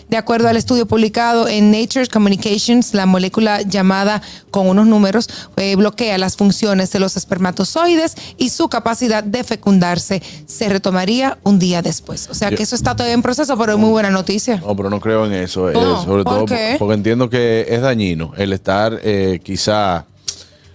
De 0.08 0.16
acuerdo 0.16 0.48
al 0.48 0.56
estudio 0.56 0.86
publicado 0.86 1.48
en 1.48 1.70
Nature 1.70 2.06
Communications, 2.06 2.92
la 2.94 3.06
molécula 3.06 3.62
llamada 3.62 4.20
con 4.50 4.66
unos 4.68 4.86
números 4.86 5.28
eh, 5.56 5.74
bloquea 5.76 6.18
las 6.18 6.36
funciones 6.36 6.90
de 6.92 6.98
los 7.00 7.16
espermatozoides 7.16 8.14
y 8.36 8.50
su 8.50 8.68
capacidad 8.68 9.24
de 9.24 9.42
fecundarse 9.44 10.22
se 10.46 10.68
retomaría 10.68 11.38
un 11.44 11.58
día 11.58 11.80
después. 11.82 12.28
O 12.30 12.34
sea 12.34 12.50
que 12.50 12.62
eso 12.62 12.74
está 12.74 12.94
todavía 12.94 13.14
en 13.14 13.22
proceso, 13.22 13.56
pero 13.56 13.72
es 13.72 13.78
muy 13.78 13.90
buena 13.90 14.10
noticia. 14.10 14.56
No, 14.58 14.76
pero 14.76 14.90
no 14.90 15.00
creo 15.00 15.24
en 15.26 15.32
eso. 15.32 15.70
eh, 15.70 15.74
No, 15.74 16.02
sobre 16.04 16.24
¿por 16.24 16.34
todo 16.34 16.44
qué? 16.46 16.76
porque 16.78 16.94
entiendo 16.94 17.30
que 17.30 17.66
es 17.68 17.80
dañino 17.80 18.32
el 18.36 18.52
estar 18.52 18.98
eh, 19.02 19.40
quizá 19.42 20.04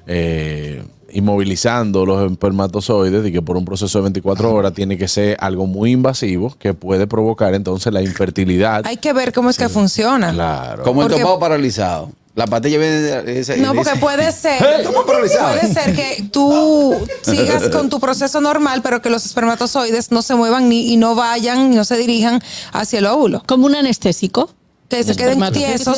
eh, 0.08 0.84
inmovilizando 1.18 2.06
los 2.06 2.32
espermatozoides 2.32 3.26
y 3.28 3.32
que 3.32 3.42
por 3.42 3.58
un 3.58 3.66
proceso 3.66 3.98
de 4.00 4.04
24 4.04 4.54
horas 4.54 4.74
tiene 4.74 4.98
que 4.98 5.08
ser 5.08 5.38
algo 5.40 5.66
muy 5.68 5.92
invasivo 5.92 6.56
que 6.60 6.74
puede 6.74 7.08
provocar 7.08 7.54
entonces 7.54 7.92
la 7.94 8.02
infertilidad. 8.02 8.86
Hay 8.86 8.98
que 8.98 9.14
ver 9.14 9.34
cómo 9.34 9.50
es 9.50 9.58
que 9.58 9.70
funciona. 9.70 10.32
Claro. 10.32 10.84
Como 10.84 11.02
el 11.02 11.08
Porque- 11.08 11.22
topado 11.22 11.40
paralizado. 11.40 12.12
La 12.36 12.46
patilla 12.46 12.78
viene 12.78 12.96
de 13.02 13.40
ese- 13.40 13.58
No, 13.58 13.74
porque 13.74 13.96
puede 14.00 14.32
ser, 14.32 14.62
Eh, 14.62 14.88
puede 14.88 15.74
ser 15.74 15.96
que 15.96 16.28
tú 16.32 16.94
sigas 17.24 17.70
con 17.70 17.90
tu 17.90 18.00
proceso 18.00 18.40
normal, 18.42 18.82
pero 18.84 19.02
que 19.02 19.10
los 19.10 19.26
espermatozoides 19.26 20.12
no 20.12 20.22
se 20.22 20.36
muevan 20.36 20.70
ni 20.70 20.94
y 20.94 20.98
no 20.98 21.16
vayan 21.16 21.74
y 21.74 21.76
no 21.76 21.84
se 21.84 21.98
dirijan 21.98 22.40
hacia 22.74 23.00
el 23.00 23.08
óvulo. 23.08 23.42
Como 23.48 23.66
un 23.66 23.74
anestésico. 23.76 24.52
Que 24.88 25.02
se 25.04 25.10
¿Los 25.10 25.18
queden 25.18 25.52
tiesos, 25.52 25.98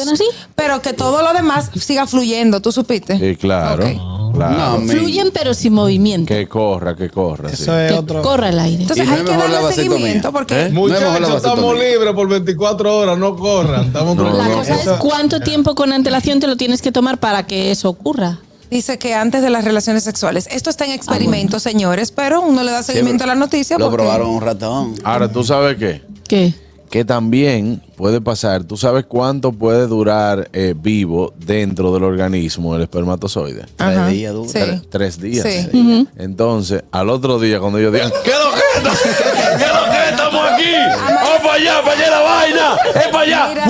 pero 0.55 0.81
que 0.81 0.93
todo 0.93 1.21
lo 1.21 1.31
demás 1.33 1.69
siga 1.79 2.07
fluyendo, 2.07 2.59
¿tú 2.59 2.71
supiste? 2.71 3.19
Sí, 3.19 3.35
claro. 3.35 3.85
Ok. 3.85 3.91
Claro. 4.31 4.79
No, 4.79 4.87
Fluyen 4.87 5.31
pero 5.33 5.53
sin 5.53 5.73
movimiento. 5.73 6.33
que 6.33 6.47
corra, 6.47 6.95
que 6.95 7.09
corra. 7.09 7.49
sí. 7.49 7.63
Eso 7.63 7.77
es 7.79 7.91
Que 7.91 7.97
otro. 7.97 8.21
corra 8.21 8.49
el 8.49 8.59
aire. 8.59 8.81
Entonces 8.83 9.07
no 9.07 9.13
hay 9.15 9.23
que 9.23 9.31
darle 9.37 9.73
seguimiento 9.73 10.31
porque 10.31 10.65
¿Eh? 10.65 10.69
No 10.69 10.81
Muchachos, 10.81 11.05
estamos 11.35 11.43
vasectomía. 11.43 11.83
libres 11.91 12.13
por 12.13 12.27
24 12.29 12.97
horas, 12.97 13.17
no 13.17 13.35
corran. 13.35 13.85
Estamos 13.85 14.15
No, 14.15 14.31
La 14.33 14.47
no, 14.47 14.55
cosa 14.57 14.75
eso- 14.75 14.93
es 14.93 14.99
cuánto 14.99 15.39
tiempo 15.39 15.75
con 15.75 15.91
antelación 15.93 16.39
te 16.39 16.47
lo 16.47 16.55
tienes 16.57 16.81
que 16.81 16.91
tomar 16.91 17.19
para 17.19 17.45
que 17.45 17.71
eso 17.71 17.89
ocurra. 17.89 18.39
dice 18.71 18.99
que 18.99 19.15
antes 19.15 19.41
de 19.41 19.49
las 19.49 19.63
relaciones 19.65 20.03
sexuales. 20.03 20.47
Esto 20.51 20.69
está 20.69 20.85
en 20.85 20.91
experimento, 20.91 21.59
señores, 21.59 22.11
pero 22.11 22.41
uno 22.41 22.63
le 22.63 22.69
da 22.71 22.83
seguimiento 22.83 23.23
a 23.23 23.27
la 23.27 23.33
noticia 23.33 23.79
Lo 23.79 23.85
porque 23.89 24.03
probaron 24.03 24.29
un 24.29 24.41
ratón. 24.41 24.93
Ahora, 25.03 25.31
¿tú 25.31 25.43
sabes 25.43 25.75
qué? 25.77 26.03
¿Qué? 26.27 26.53
Que 26.89 27.05
también 27.05 27.81
puede 27.95 28.19
pasar, 28.19 28.63
¿tú 28.63 28.75
sabes 28.75 29.05
cuánto 29.05 29.51
puede 29.51 29.85
durar 29.85 30.49
eh, 30.53 30.73
vivo 30.75 31.33
dentro 31.37 31.93
del 31.93 32.03
organismo 32.03 32.75
el 32.75 32.81
espermatozoide? 32.81 33.65
Ajá. 33.77 34.05
Tres 34.05 34.09
días 34.09 34.33
dura. 34.33 34.49
Sí. 34.49 34.81
Tres 34.89 35.21
días. 35.21 35.47
Sí. 35.47 36.07
Entonces, 36.17 36.83
al 36.91 37.09
otro 37.09 37.39
día, 37.39 37.59
cuando 37.59 37.77
ellos 37.77 37.93
digan, 37.93 38.11
¿qué 38.23 38.31
es 38.31 38.37
lo 38.43 38.51
que? 38.51 38.89
¿Qué 39.57 39.63
es 39.63 39.73
lo 39.73 39.85
que 39.85 39.97
es? 40.03 40.09
Estamos 40.11 40.41
aquí. 40.51 40.71
¡Vamos 41.05 41.41
para 41.43 41.53
allá, 41.53 41.81
para 41.83 41.93
allá 41.93 42.09
la 42.09 42.19
vaina! 42.21 42.77
¡Es 42.95 43.07
para 43.07 43.23
allá! 43.23 43.63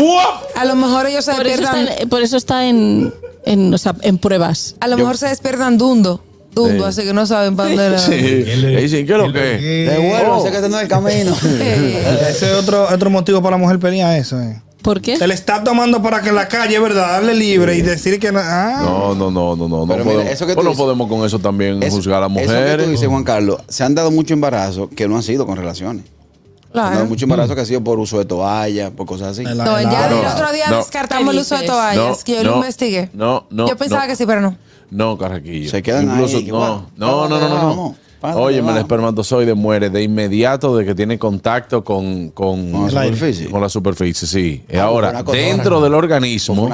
A 0.56 0.66
lo 0.66 0.76
mejor 0.76 1.08
ellos 1.08 1.26
se 1.26 1.34
Por 1.34 1.46
eso 1.48 1.62
despiertan, 1.62 1.88
está, 1.90 2.08
por 2.08 2.22
eso 2.22 2.38
está 2.38 2.66
en, 2.68 3.14
en, 3.46 3.74
o 3.74 3.78
sea, 3.78 3.96
en 4.02 4.18
pruebas. 4.18 4.76
a 4.80 4.88
lo 4.88 4.98
mejor 4.98 5.18
se 5.18 5.28
despiertan 5.28 5.78
dundo, 5.78 6.24
Sí. 6.68 6.84
así 6.84 7.04
que 7.04 7.14
no 7.14 7.26
saben 7.26 7.56
para 7.56 7.70
dónde 7.70 7.86
era. 7.86 7.98
Sí. 8.00 8.12
Le 8.12 8.82
dicen, 8.82 9.06
¿qué 9.06 9.12
es 9.14 9.18
lo 9.18 9.32
que 9.32 9.56
es? 9.56 9.90
Devuélvanse 9.92 10.52
que 10.52 10.58
este 10.58 10.70
no 10.70 10.78
es 10.78 10.84
el 10.84 10.90
camino. 10.90 11.36
Ese 12.30 12.52
es 12.52 12.54
otro, 12.58 12.88
otro 12.92 13.10
motivo 13.10 13.42
para 13.42 13.58
la 13.58 13.62
mujer 13.62 13.80
pelear 13.80 14.18
eso. 14.18 14.40
eh. 14.42 14.62
¿Por 14.82 15.02
qué? 15.02 15.18
Se 15.18 15.28
le 15.28 15.34
está 15.34 15.62
tomando 15.64 16.02
para 16.02 16.22
que 16.22 16.30
en 16.30 16.36
la 16.36 16.48
calle, 16.48 16.80
¿verdad? 16.80 17.12
Darle 17.12 17.34
libre 17.34 17.76
y 17.76 17.82
decir 17.82 18.18
que 18.18 18.32
no. 18.32 18.40
Ah. 18.42 18.82
No, 18.86 19.14
no, 19.14 19.30
no, 19.30 19.56
no, 19.58 19.68
no. 19.68 19.80
No, 19.80 19.86
mira, 19.86 20.04
podemos, 20.06 20.32
eso 20.32 20.48
que 20.48 20.56
tú 20.56 20.64
no 20.64 20.70
dices- 20.70 20.78
podemos 20.82 21.10
con 21.10 21.26
eso 21.26 21.38
también 21.40 21.84
Eso- 21.84 21.98
juzgar 21.98 22.24
a 22.24 22.30
las 22.30 22.38
Eso 22.38 22.52
que 22.54 22.58
mujeres. 22.60 22.86
tú 22.86 22.92
dices, 22.92 23.08
Juan 23.10 23.24
Carlos, 23.26 23.62
se 23.68 23.84
han 23.84 23.94
dado 23.94 24.10
mucho 24.10 24.34
embarazo 24.34 24.90
que 24.90 25.08
no 25.10 25.18
han 25.18 25.24
sido 25.24 25.46
con 25.46 25.58
relaciones. 25.58 26.06
Se 26.06 26.78
han 26.78 26.84
dado 26.84 26.92
claro. 26.94 27.06
mucho 27.08 27.26
embarazo 27.26 27.56
que 27.56 27.62
ha 27.62 27.66
sido 27.66 27.84
por 27.84 28.00
uso 28.00 28.20
de 28.20 28.26
toalla, 28.26 28.92
por 28.92 29.06
cosas 29.06 29.30
así. 29.30 29.44
No, 29.44 29.54
ya 29.56 29.90
Claro. 29.90 30.22
el 30.22 30.26
otro 30.28 30.52
día 30.54 30.70
No. 30.70 30.78
descartamos 30.78 31.34
el 31.34 31.40
uso 31.42 31.58
de 31.58 31.66
toallas, 31.66 32.18
No, 32.20 32.24
que 32.24 32.36
yo 32.36 32.44
lo 32.44 32.52
no, 32.52 32.56
investigué. 32.58 33.10
no, 33.14 33.48
no, 33.50 33.68
Yo 33.68 33.76
pensaba 33.76 34.04
no. 34.04 34.08
que 34.08 34.16
sí, 34.16 34.26
pero 34.26 34.40
no. 34.40 34.56
No, 34.92 35.18
Carraquillo. 35.18 35.70
Se 35.70 35.82
quedan 35.84 36.06
Incluso, 36.06 36.38
ahí, 36.38 36.46
no, 36.48 36.88
no, 36.98 37.28
no, 37.28 37.40
no, 37.40 37.50
no, 37.50 37.76
no. 37.76 37.96
Óyeme, 38.22 38.72
el 38.74 38.80
espermatozoide 38.80 39.54
muere 39.54 39.90
de 39.90 40.04
inmediato 40.04 40.76
de 40.76 40.84
que 40.86 40.94
tiene 40.94 41.18
contacto 41.18 41.86
con, 41.86 42.32
con, 42.32 42.70
Con 42.72 42.94
la 42.94 43.04
superficie. 43.06 43.50
con 43.50 43.62
la 43.62 43.70
superficie, 43.70 44.28
sí. 44.28 44.64
Ah, 44.74 44.82
Ahora, 44.82 45.14
cotorra. 45.24 45.38
dentro 45.40 45.80
del 45.80 45.94
organismo, 45.94 46.70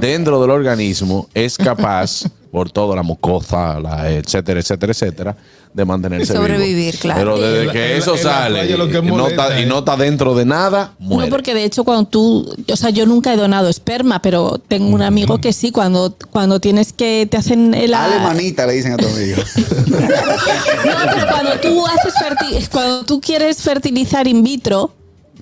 dentro 0.00 0.40
del 0.40 0.50
organismo 0.50 1.28
es 1.34 1.58
capaz, 1.58 2.24
por 2.50 2.70
toda 2.70 2.96
la 2.96 3.02
mucosa, 3.02 3.78
la 3.80 4.10
etcétera, 4.10 4.60
etcétera, 4.60 4.92
etcétera, 4.92 5.36
de 5.74 5.84
mantenerse 5.84 6.32
vivo. 6.32 6.44
Sobrevivir, 6.46 6.96
claro. 6.98 7.18
Pero 7.20 7.38
desde 7.38 7.66
la- 7.66 7.72
que 7.72 7.78
la- 7.78 7.94
eso 7.96 8.14
la 8.16 8.22
sale 8.22 8.66
y, 8.70 8.76
no 9.12 9.28
está, 9.28 9.58
y 9.58 9.62
es- 9.62 9.68
no 9.68 9.78
está 9.80 9.96
dentro 9.96 10.34
de 10.34 10.44
nada, 10.46 10.92
muere. 10.98 11.28
No, 11.28 11.36
porque 11.36 11.52
de 11.54 11.64
hecho 11.64 11.84
cuando 11.84 12.08
tú, 12.08 12.50
o 12.72 12.76
sea, 12.76 12.88
yo 12.90 13.04
nunca 13.06 13.32
he 13.34 13.36
donado 13.36 13.68
esperma, 13.68 14.22
pero 14.22 14.58
tengo 14.66 14.94
un 14.94 15.02
amigo 15.02 15.38
que 15.40 15.52
sí, 15.52 15.70
cuando, 15.70 16.14
cuando 16.30 16.58
tienes 16.58 16.92
que, 16.94 17.28
te 17.30 17.36
hacen 17.36 17.74
el... 17.74 17.92
Alemanita 17.92 18.66
le 18.66 18.72
dicen 18.74 18.92
a 18.92 18.96
tu 18.96 19.06
amigo. 19.06 19.42
No, 19.88 20.94
pero 21.14 21.26
cuando 21.30 21.60
tú 21.60 21.84
haces 21.86 22.68
cuando 22.70 23.04
tú 23.04 23.20
quieres 23.20 23.62
fertilizar 23.62 24.26
in 24.26 24.42
vitro, 24.42 24.92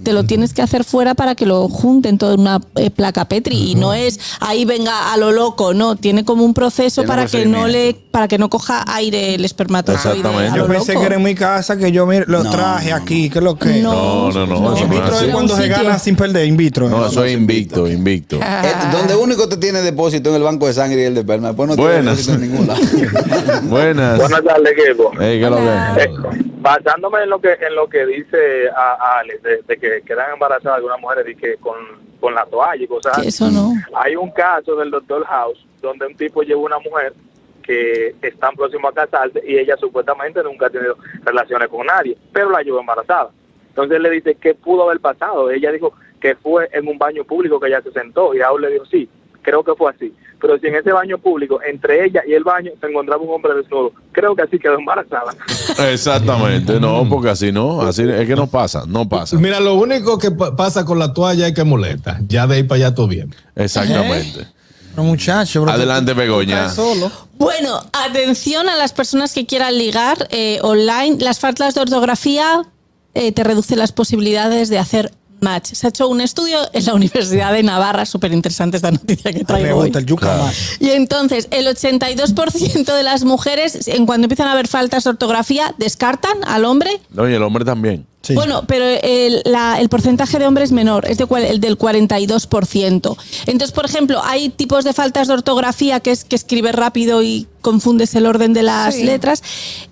te 0.03 0.13
lo 0.13 0.25
tienes 0.25 0.53
que 0.53 0.63
hacer 0.63 0.85
fuera 0.85 1.15
para 1.15 1.35
que 1.35 1.47
lo 1.47 1.69
junten 1.69 2.19
todo 2.19 2.35
en 2.35 2.41
una 2.41 2.61
eh, 2.77 2.91
placa 2.91 3.27
Petri 3.27 3.71
y 3.71 3.75
no 3.75 3.95
es 3.95 4.19
ahí 4.41 4.65
venga 4.65 5.13
a 5.13 5.17
lo 5.17 5.33
loco, 5.33 5.75
no, 5.75 5.97
tiene 5.97 6.25
como 6.25 6.45
un 6.45 6.55
proceso 6.55 7.03
Tiene 7.03 7.11
un 7.11 7.17
para 7.17 7.27
que 7.29 7.47
no 7.47 7.67
le 7.67 7.97
para 8.11 8.29
que 8.29 8.39
no 8.39 8.49
coja 8.49 8.85
aire 8.87 9.35
el 9.35 9.45
espermatozoide. 9.45 10.19
Exactamente. 10.19 10.53
a 10.53 10.57
Yo 10.57 10.63
lo 10.63 10.69
pensé 10.69 10.93
loco. 10.95 11.01
que 11.01 11.07
era 11.07 11.17
en 11.17 11.23
mi 11.23 11.35
casa 11.35 11.77
que 11.77 11.93
yo 11.93 12.07
mire, 12.07 12.25
lo 12.29 12.43
No, 12.45 12.51
traje 12.51 12.91
no, 12.91 12.97
aquí, 12.97 13.29
¿qué 13.29 13.39
es 13.39 13.45
lo 13.45 13.57
que? 13.59 13.81
No, 13.83 14.31
no, 14.31 14.47
no, 14.47 14.57
In 14.57 14.63
no 14.63 14.75
es 14.77 14.89
vitro 14.89 15.21
es 15.21 15.33
cuando 15.33 15.57
se 15.57 15.69
gana 15.69 15.99
sin 15.99 16.17
perder, 16.17 16.47
in 16.47 16.57
vitro. 16.57 16.89
No, 16.89 17.05
¿eh? 17.05 17.09
eso 17.11 17.25
es 17.25 17.33
invicto, 17.35 17.87
invicto. 17.89 18.37
Eh, 18.37 18.73
donde 18.93 19.15
único 19.17 19.49
te 19.49 19.57
tiene 19.57 19.83
depósito 19.83 20.31
en 20.31 20.37
el 20.37 20.43
banco 20.43 20.67
de 20.67 20.73
sangre 20.73 21.03
y 21.03 21.05
el 21.05 21.15
de 21.15 21.21
esperma. 21.21 21.49
Después 21.49 21.69
no 21.69 21.77
tiene 21.77 21.91
Buenas. 21.93 22.27
depósito 22.27 22.45
en 22.45 22.51
ningún 22.51 22.67
lado. 22.67 22.81
Buenas. 23.65 24.19
Buenas 24.19 24.45
tardes, 24.45 24.73
equipo. 24.73 25.13
Ey, 25.21 25.39
¿qué 25.39 25.45
es 25.45 25.51
lo 25.51 25.57
que? 25.57 26.03
Eh, 26.03 26.09
basándome 26.67 27.23
en 27.23 27.31
lo 27.31 27.41
que 27.41 27.53
en 27.53 27.75
lo 27.75 27.89
que 27.89 28.05
dice 28.07 28.69
a, 28.71 28.95
a 28.95 29.19
Alex, 29.21 29.43
de, 29.43 29.63
de 29.63 29.77
que 29.79 30.03
quedan 30.03 30.33
embarazadas 30.33 30.77
algunas 30.77 31.01
mujeres 31.01 31.25
de 31.27 31.37
que 31.37 31.57
con, 31.59 31.77
con 32.21 32.35
la 32.35 32.45
toalla 32.47 32.83
y 32.83 32.87
cosas 32.87 33.19
eso 33.25 33.51
no. 33.51 33.73
Hay 33.95 34.17
un 34.17 34.31
caso 34.31 34.75
del 34.77 34.91
doctor 34.91 35.25
House 35.25 35.65
donde 35.81 36.07
un 36.07 36.17
tipo 36.17 36.43
llevó 36.43 36.65
una 36.65 36.79
mujer 36.79 37.13
que 37.63 38.15
están 38.23 38.55
próximos 38.55 38.93
a 38.93 39.07
casarse 39.07 39.43
y 39.47 39.59
ella 39.59 39.77
supuestamente 39.77 40.43
nunca 40.43 40.67
ha 40.67 40.71
tenido 40.71 40.97
relaciones 41.25 41.69
con 41.69 41.87
nadie, 41.87 42.17
pero 42.33 42.51
la 42.51 42.63
llevó 42.63 42.81
embarazada. 42.81 43.31
Entonces 43.69 43.97
él 43.97 44.03
le 44.03 44.11
dice 44.11 44.37
qué 44.37 44.55
pudo 44.55 44.85
haber 44.85 45.01
pasado. 45.01 45.51
Ella 45.51 45.73
dijo 45.73 45.93
que 46.21 46.35
fue 46.37 46.69
en 46.73 46.89
un 46.89 46.97
baño 46.97 47.25
público 47.25 47.61
que 47.61 47.69
ella 47.69 47.83
se 47.83 47.93
sentó 47.93 48.35
y 48.35 48.39
Raúl 48.39 48.63
le 48.63 48.71
dijo 48.71 48.87
sí, 48.87 49.09
creo 49.47 49.63
que 49.65 49.73
fue 49.77 49.91
así. 49.93 50.13
Pero 50.41 50.59
si 50.59 50.67
en 50.67 50.75
ese 50.75 50.93
baño 50.93 51.17
público, 51.19 51.61
entre 51.63 52.05
ella 52.05 52.21
y 52.29 52.35
el 52.35 52.45
baño, 52.45 52.71
se 52.81 52.87
encontraba 52.89 53.23
un 53.23 53.31
hombre 53.33 53.55
desnudo, 53.55 53.93
creo 54.13 54.35
que 54.37 54.43
así 54.43 54.59
quedó 54.59 54.75
embarazada. 54.79 55.33
Exactamente, 55.93 56.79
no, 56.81 57.09
porque 57.09 57.31
así 57.31 57.53
no, 57.53 57.81
así 57.83 58.03
es 58.03 58.27
que 58.27 58.35
no 58.37 58.47
pasa, 58.49 58.83
no 58.87 59.09
pasa. 59.09 59.37
Mira, 59.39 59.61
lo 59.61 59.75
único 59.75 60.19
que 60.19 60.31
pa- 60.31 60.55
pasa 60.57 60.85
con 60.85 60.99
la 60.99 61.13
toalla 61.15 61.47
es 61.47 61.55
que 61.55 61.65
molesta. 61.65 62.19
Ya 62.29 62.47
de 62.47 62.57
ahí 62.57 62.63
para 62.65 62.77
allá 62.87 62.95
todo 62.95 63.09
bien. 63.09 63.35
Exactamente. 63.55 64.47
Pero 64.91 65.03
muchacho, 65.05 65.63
bro, 65.63 65.73
Adelante, 65.73 66.13
Begoña. 66.15 66.69
solo. 66.71 67.11
Bueno, 67.35 67.81
atención 67.93 68.69
a 68.69 68.77
las 68.77 68.93
personas 68.93 69.33
que 69.35 69.45
quieran 69.47 69.77
ligar 69.79 70.27
eh, 70.31 70.59
online. 70.63 71.19
Las 71.21 71.39
faltas 71.39 71.75
de 71.75 71.83
ortografía 71.83 72.63
eh, 73.15 73.33
te 73.33 73.45
reducen 73.45 73.79
las 73.79 73.93
posibilidades 73.93 74.69
de 74.71 74.79
hacer 74.79 75.13
match. 75.41 75.73
Se 75.73 75.87
ha 75.87 75.91
hecho 75.91 76.09
un 76.09 76.21
estudio 76.21 76.59
en 76.73 76.85
la 76.85 76.95
Universidad 76.95 77.53
de 77.53 77.63
Navarra, 77.63 78.07
súper 78.07 78.33
interesante 78.33 78.77
esta 78.77 78.91
noticia 78.91 79.33
que 79.33 79.45
traigo 79.45 79.79
hoy. 79.79 79.93
el 79.95 80.07
yuca. 80.07 80.51
Y 80.81 80.91
entonces, 80.91 81.49
el 81.51 81.67
82% 81.67 82.95
de 82.95 83.03
las 83.03 83.25
mujeres, 83.25 83.89
en 83.89 84.07
cuando 84.07 84.25
empiezan 84.27 84.49
a 84.49 84.53
haber 84.53 84.69
faltas 84.69 85.05
de 85.05 85.11
ortografía, 85.11 85.75
descartan 85.79 86.39
al 86.47 86.65
hombre. 86.65 87.01
No, 87.11 87.29
y 87.29 87.35
el 87.35 87.43
hombre 87.43 87.65
también. 87.65 88.07
Sí. 88.23 88.35
Bueno, 88.35 88.65
pero 88.67 88.85
el, 88.85 89.41
la- 89.45 89.79
el 89.81 89.89
porcentaje 89.89 90.39
de 90.41 90.47
hombres 90.49 90.71
es 90.71 90.73
menor, 90.73 91.07
es 91.09 91.17
de, 91.19 91.27
cual- 91.27 91.45
el 91.45 91.61
del 91.61 91.79
42%. 91.79 93.17
Entonces, 93.47 93.73
por 93.73 93.85
ejemplo, 93.85 94.21
hay 94.25 94.49
tipos 94.49 94.85
de 94.85 94.93
faltas 94.93 95.29
de 95.29 95.35
ortografía 95.35 96.01
que 96.01 96.11
es 96.11 96.25
que 96.25 96.35
escribes 96.37 96.75
rápido 96.75 97.23
y 97.23 97.47
confundes 97.61 98.15
el 98.17 98.27
orden 98.27 98.53
de 98.53 98.63
las 98.65 98.95
Sí. 98.97 99.05
letras. 99.05 99.43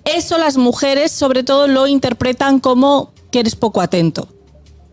Eso 0.03 0.37
las 0.37 0.57
mujeres 0.57 1.11
sobre 1.11 1.43
todo 1.43 1.67
lo 1.67 1.87
interpretan 1.87 2.59
como 2.59 3.11
que 3.31 3.39
eres 3.39 3.55
poco 3.55 3.81
atento 3.81 4.27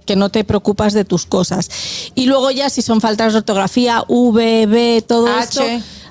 que 0.04 0.16
no 0.16 0.28
te 0.28 0.44
preocupas 0.44 0.92
de 0.92 1.04
tus 1.04 1.26
cosas. 1.26 1.68
Y 2.14 2.26
luego 2.26 2.50
ya 2.50 2.70
si 2.70 2.82
son 2.82 3.00
faltas 3.00 3.32
de 3.32 3.38
ortografía, 3.38 4.04
V, 4.08 4.66
B, 4.66 5.04
todo 5.06 5.28
H. 5.28 5.42
esto, 5.42 5.62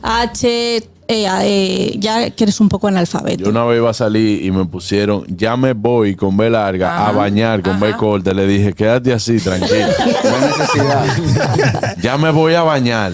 H, 0.04 0.48
eh, 0.78 0.84
eh, 1.08 1.96
ya 2.00 2.30
que 2.30 2.44
eres 2.46 2.60
un 2.62 2.70
poco 2.70 2.88
analfabeto. 2.88 3.44
Yo 3.44 3.50
una 3.50 3.66
vez 3.66 3.78
iba 3.78 3.90
a 3.90 3.94
salir 3.94 4.44
y 4.46 4.52
me 4.52 4.66
pusieron, 4.66 5.26
ya 5.28 5.58
me 5.58 5.74
voy 5.74 6.16
con 6.16 6.38
B 6.38 6.50
larga 6.50 7.06
a 7.08 7.12
bañar 7.12 7.62
con 7.62 7.80
B 7.80 7.90
ajá. 7.90 7.98
corta. 7.98 8.34
Le 8.34 8.48
dije, 8.48 8.74
quédate 8.74 9.12
así, 9.14 9.38
tranquilo. 9.40 9.88
No 10.24 10.36
hay 10.36 10.42
necesidad. 10.58 11.96
ya 12.02 12.18
me 12.18 12.32
voy 12.32 12.54
a 12.54 12.64
bañar. 12.64 13.14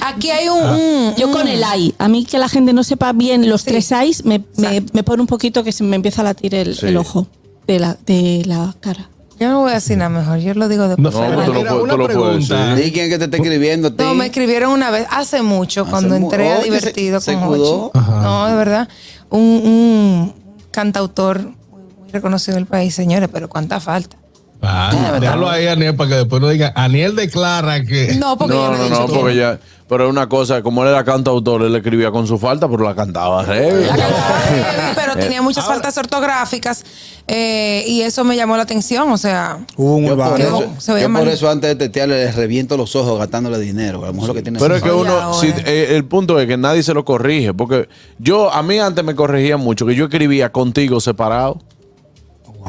Aquí 0.00 0.30
hay 0.30 0.48
un, 0.48 0.62
un- 0.62 1.14
Yo 1.16 1.30
con 1.32 1.48
el 1.48 1.64
AI, 1.64 1.94
a 1.98 2.08
mí 2.08 2.24
que 2.24 2.38
la 2.38 2.48
gente 2.48 2.72
no 2.72 2.84
sepa 2.84 3.12
bien 3.12 3.48
los 3.48 3.62
Sí. 3.62 3.70
tres 3.70 3.90
AIs, 3.92 4.24
me, 4.24 4.42
me, 4.56 4.82
me 4.92 5.02
pone 5.02 5.22
un 5.22 5.26
poquito 5.26 5.64
que 5.64 5.72
se 5.72 5.82
me 5.84 5.96
empieza 5.96 6.20
a 6.20 6.24
latir 6.24 6.54
el, 6.54 6.76
Sí. 6.76 6.86
el 6.86 6.96
ojo 6.98 7.26
de 7.66 7.78
la, 7.80 7.96
de 8.06 8.42
la 8.46 8.74
cara. 8.80 9.08
Yo 9.40 9.48
no 9.48 9.60
voy 9.60 9.70
a 9.70 9.74
decir 9.74 9.96
nada 9.96 10.10
mejor, 10.10 10.38
yo 10.38 10.52
lo 10.54 10.68
digo 10.68 10.88
después. 10.88 11.14
No, 11.14 11.20
Pero 11.20 11.30
tú 11.44 11.52
lo 11.52 11.58
mira, 11.58 11.70
puedes- 11.70 11.84
una 11.84 11.92
tú 11.92 11.98
lo 11.98 12.04
puedes 12.06 12.18
pregunta. 12.46 12.74
decir. 12.74 12.86
¿Y 12.86 12.92
quién 12.92 13.08
que 13.08 13.18
te 13.18 13.24
está 13.26 13.36
escribiendo? 13.36 13.88
a 13.88 13.90
ti? 13.92 13.96
No, 14.02 14.14
me 14.14 14.26
escribieron 14.26 14.72
una 14.72 14.90
vez, 14.90 15.06
hace 15.10 15.42
mucho, 15.42 15.82
Hace 15.82 15.90
cuando 15.90 16.18
mu- 16.18 16.26
entré 16.26 16.52
a 16.52 16.56
oh, 16.56 16.62
se- 16.62 16.64
Divertido 16.64 17.20
se 17.20 17.34
con. 17.34 17.44
Hochi. 17.44 17.90
No, 17.94 18.46
de 18.46 18.54
verdad. 18.56 18.88
Un, 19.30 19.40
un 19.40 20.34
cantautor 20.70 21.40
muy, 21.70 21.82
muy 22.00 22.10
reconocido 22.12 22.56
en 22.56 22.62
el 22.62 22.66
país, 22.66 22.94
señores, 22.94 23.28
pero 23.32 23.48
cuánta 23.48 23.78
falta. 23.80 24.16
Ah, 24.60 24.90
verdad. 24.92 25.20
déjalo 25.20 25.48
ahí, 25.48 25.66
Aniel, 25.68 25.94
para 25.94 26.10
que 26.10 26.16
después 26.16 26.42
no 26.42 26.48
diga. 26.48 26.72
Aniel 26.74 27.14
declara 27.14 27.84
que. 27.84 28.14
No, 28.18 28.36
porque 28.36 28.54
yo 28.54 28.70
No, 28.72 28.76
no, 28.76 28.84
he 28.86 28.90
no, 28.90 29.06
porque 29.06 29.36
ya. 29.36 29.58
Pero 29.88 30.04
es 30.04 30.10
una 30.10 30.28
cosa, 30.28 30.60
como 30.62 30.82
él 30.82 30.90
era 30.90 31.02
cantautor, 31.02 31.62
él 31.62 31.74
escribía 31.74 32.10
con 32.10 32.26
su 32.26 32.38
falta, 32.38 32.68
pero 32.68 32.84
la 32.84 32.94
cantaba 32.94 33.42
heavy. 33.44 33.84
La 33.86 33.96
cantaba 33.96 34.40
heavy, 34.40 34.92
pero 34.96 35.16
tenía 35.16 35.40
muchas 35.40 35.64
faltas 35.64 35.96
ortográficas 35.96 36.84
eh, 37.26 37.84
y 37.86 38.02
eso 38.02 38.22
me 38.22 38.36
llamó 38.36 38.56
la 38.58 38.64
atención, 38.64 39.10
o 39.10 39.16
sea, 39.16 39.60
Hubo 39.76 39.96
un 39.96 40.06
Yo 40.06 40.14
por, 40.16 40.38
eso, 40.38 40.74
se 40.78 40.92
veía 40.92 41.06
yo 41.06 41.12
por 41.14 41.22
mal. 41.24 41.28
eso 41.28 41.48
antes 41.48 41.70
de 41.70 41.76
tetearle 41.76 42.22
les 42.26 42.34
reviento 42.36 42.76
los 42.76 42.94
ojos 42.96 43.18
gastándole 43.18 43.58
dinero. 43.60 44.02
A 44.04 44.08
lo 44.08 44.12
mejor 44.12 44.28
lo 44.28 44.34
que 44.34 44.42
tiene 44.42 44.58
Pero 44.58 44.76
es 44.76 44.82
que 44.82 44.90
uno, 44.90 45.32
si- 45.32 45.54
eh, 45.64 45.94
el 45.96 46.04
punto 46.04 46.38
es 46.38 46.46
que 46.46 46.58
nadie 46.58 46.82
se 46.82 46.92
lo 46.92 47.06
corrige, 47.06 47.54
porque 47.54 47.88
yo, 48.18 48.52
a 48.52 48.62
mí 48.62 48.78
antes 48.78 49.02
me 49.02 49.14
corregía 49.14 49.56
mucho, 49.56 49.86
que 49.86 49.94
yo 49.94 50.04
escribía 50.04 50.52
contigo 50.52 51.00
separado. 51.00 51.62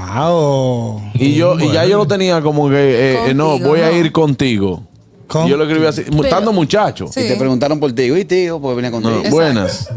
Wow. 0.07 1.01
Y 1.13 1.35
yo, 1.35 1.59
y 1.59 1.71
ya 1.71 1.85
yo 1.85 1.97
lo 1.97 2.07
tenía 2.07 2.41
como 2.41 2.69
que, 2.69 2.75
eh, 2.75 3.29
eh, 3.29 3.33
no, 3.33 3.59
voy 3.59 3.81
a 3.81 3.91
ir 3.91 4.12
contigo. 4.12 4.83
Con- 5.27 5.47
yo 5.47 5.57
lo 5.57 5.63
escribía 5.65 5.89
así, 5.89 6.03
estando 6.23 6.51
muchacho. 6.51 7.07
Sí. 7.07 7.21
Y 7.21 7.27
te 7.27 7.35
preguntaron 7.35 7.79
por 7.79 7.91
ti. 7.93 8.03
Y 8.03 8.25
tío, 8.25 8.59
pues 8.59 8.75
venía 8.75 8.89
No, 8.89 9.01
contigo. 9.01 9.29
buenas. 9.29 9.89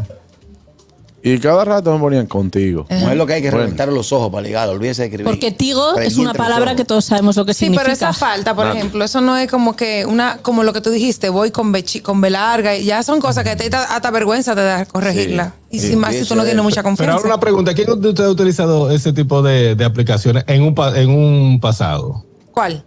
Y 1.25 1.39
cada 1.39 1.63
rato 1.63 1.93
me 1.93 1.99
ponían 1.99 2.25
contigo. 2.27 2.85
Mujer 2.89 3.15
lo 3.15 3.25
que 3.25 3.33
hay 3.35 3.41
que 3.41 3.49
Bueno. 3.49 3.63
reventar 3.63 3.87
los 3.87 4.11
ojos 4.11 4.29
para 4.29 4.41
ligar, 4.45 4.67
olvídese 4.67 5.03
de 5.03 5.07
escribir. 5.07 5.25
Porque 5.25 5.51
tigo 5.51 5.97
es 5.97 6.17
una 6.17 6.33
palabra 6.33 6.75
que 6.75 6.83
todos 6.83 7.05
sabemos 7.05 7.37
lo 7.37 7.45
que 7.45 7.53
Sí, 7.53 7.59
significa. 7.59 7.83
pero 7.83 7.93
esa 7.93 8.11
falta, 8.11 8.53
por 8.53 8.65
Nada. 8.65 8.77
ejemplo, 8.77 9.05
eso 9.05 9.21
no 9.21 9.37
es 9.37 9.49
como 9.49 9.73
que 9.77 10.05
una, 10.05 10.39
como 10.41 10.63
lo 10.63 10.73
que 10.73 10.81
tú 10.81 10.89
dijiste, 10.89 11.29
voy 11.29 11.49
con 11.51 11.71
B, 11.71 11.85
con 12.03 12.19
B 12.19 12.29
larga, 12.29 12.75
y 12.75 12.83
ya 12.83 13.03
son 13.03 13.21
cosas 13.21 13.45
que 13.45 13.55
te 13.55 13.69
da 13.69 13.83
hasta 13.95 14.11
vergüenza 14.11 14.53
te 14.53 14.63
da 14.63 14.85
corregirla. 14.85 15.53
Y 15.71 15.79
Sí. 15.79 15.87
sin 15.91 15.99
más, 15.99 16.13
si 16.13 16.25
tú 16.25 16.35
no 16.35 16.43
tienes 16.43 16.59
es. 16.59 16.63
mucha 16.63 16.81
Pero 16.81 16.89
confianza. 16.89 17.13
ahora 17.15 17.25
una 17.27 17.39
pregunta: 17.39 17.73
¿quién 17.73 17.87
de 18.01 18.09
ustedes 18.09 18.27
ha 18.27 18.31
utilizado 18.31 18.91
ese 18.91 19.13
tipo 19.13 19.41
de, 19.41 19.75
de 19.75 19.85
aplicaciones 19.85 20.43
en 20.47 20.61
un, 20.61 20.75
pa- 20.75 20.99
en 20.99 21.09
un 21.09 21.59
pasado? 21.61 22.25
¿Cuál? 22.51 22.83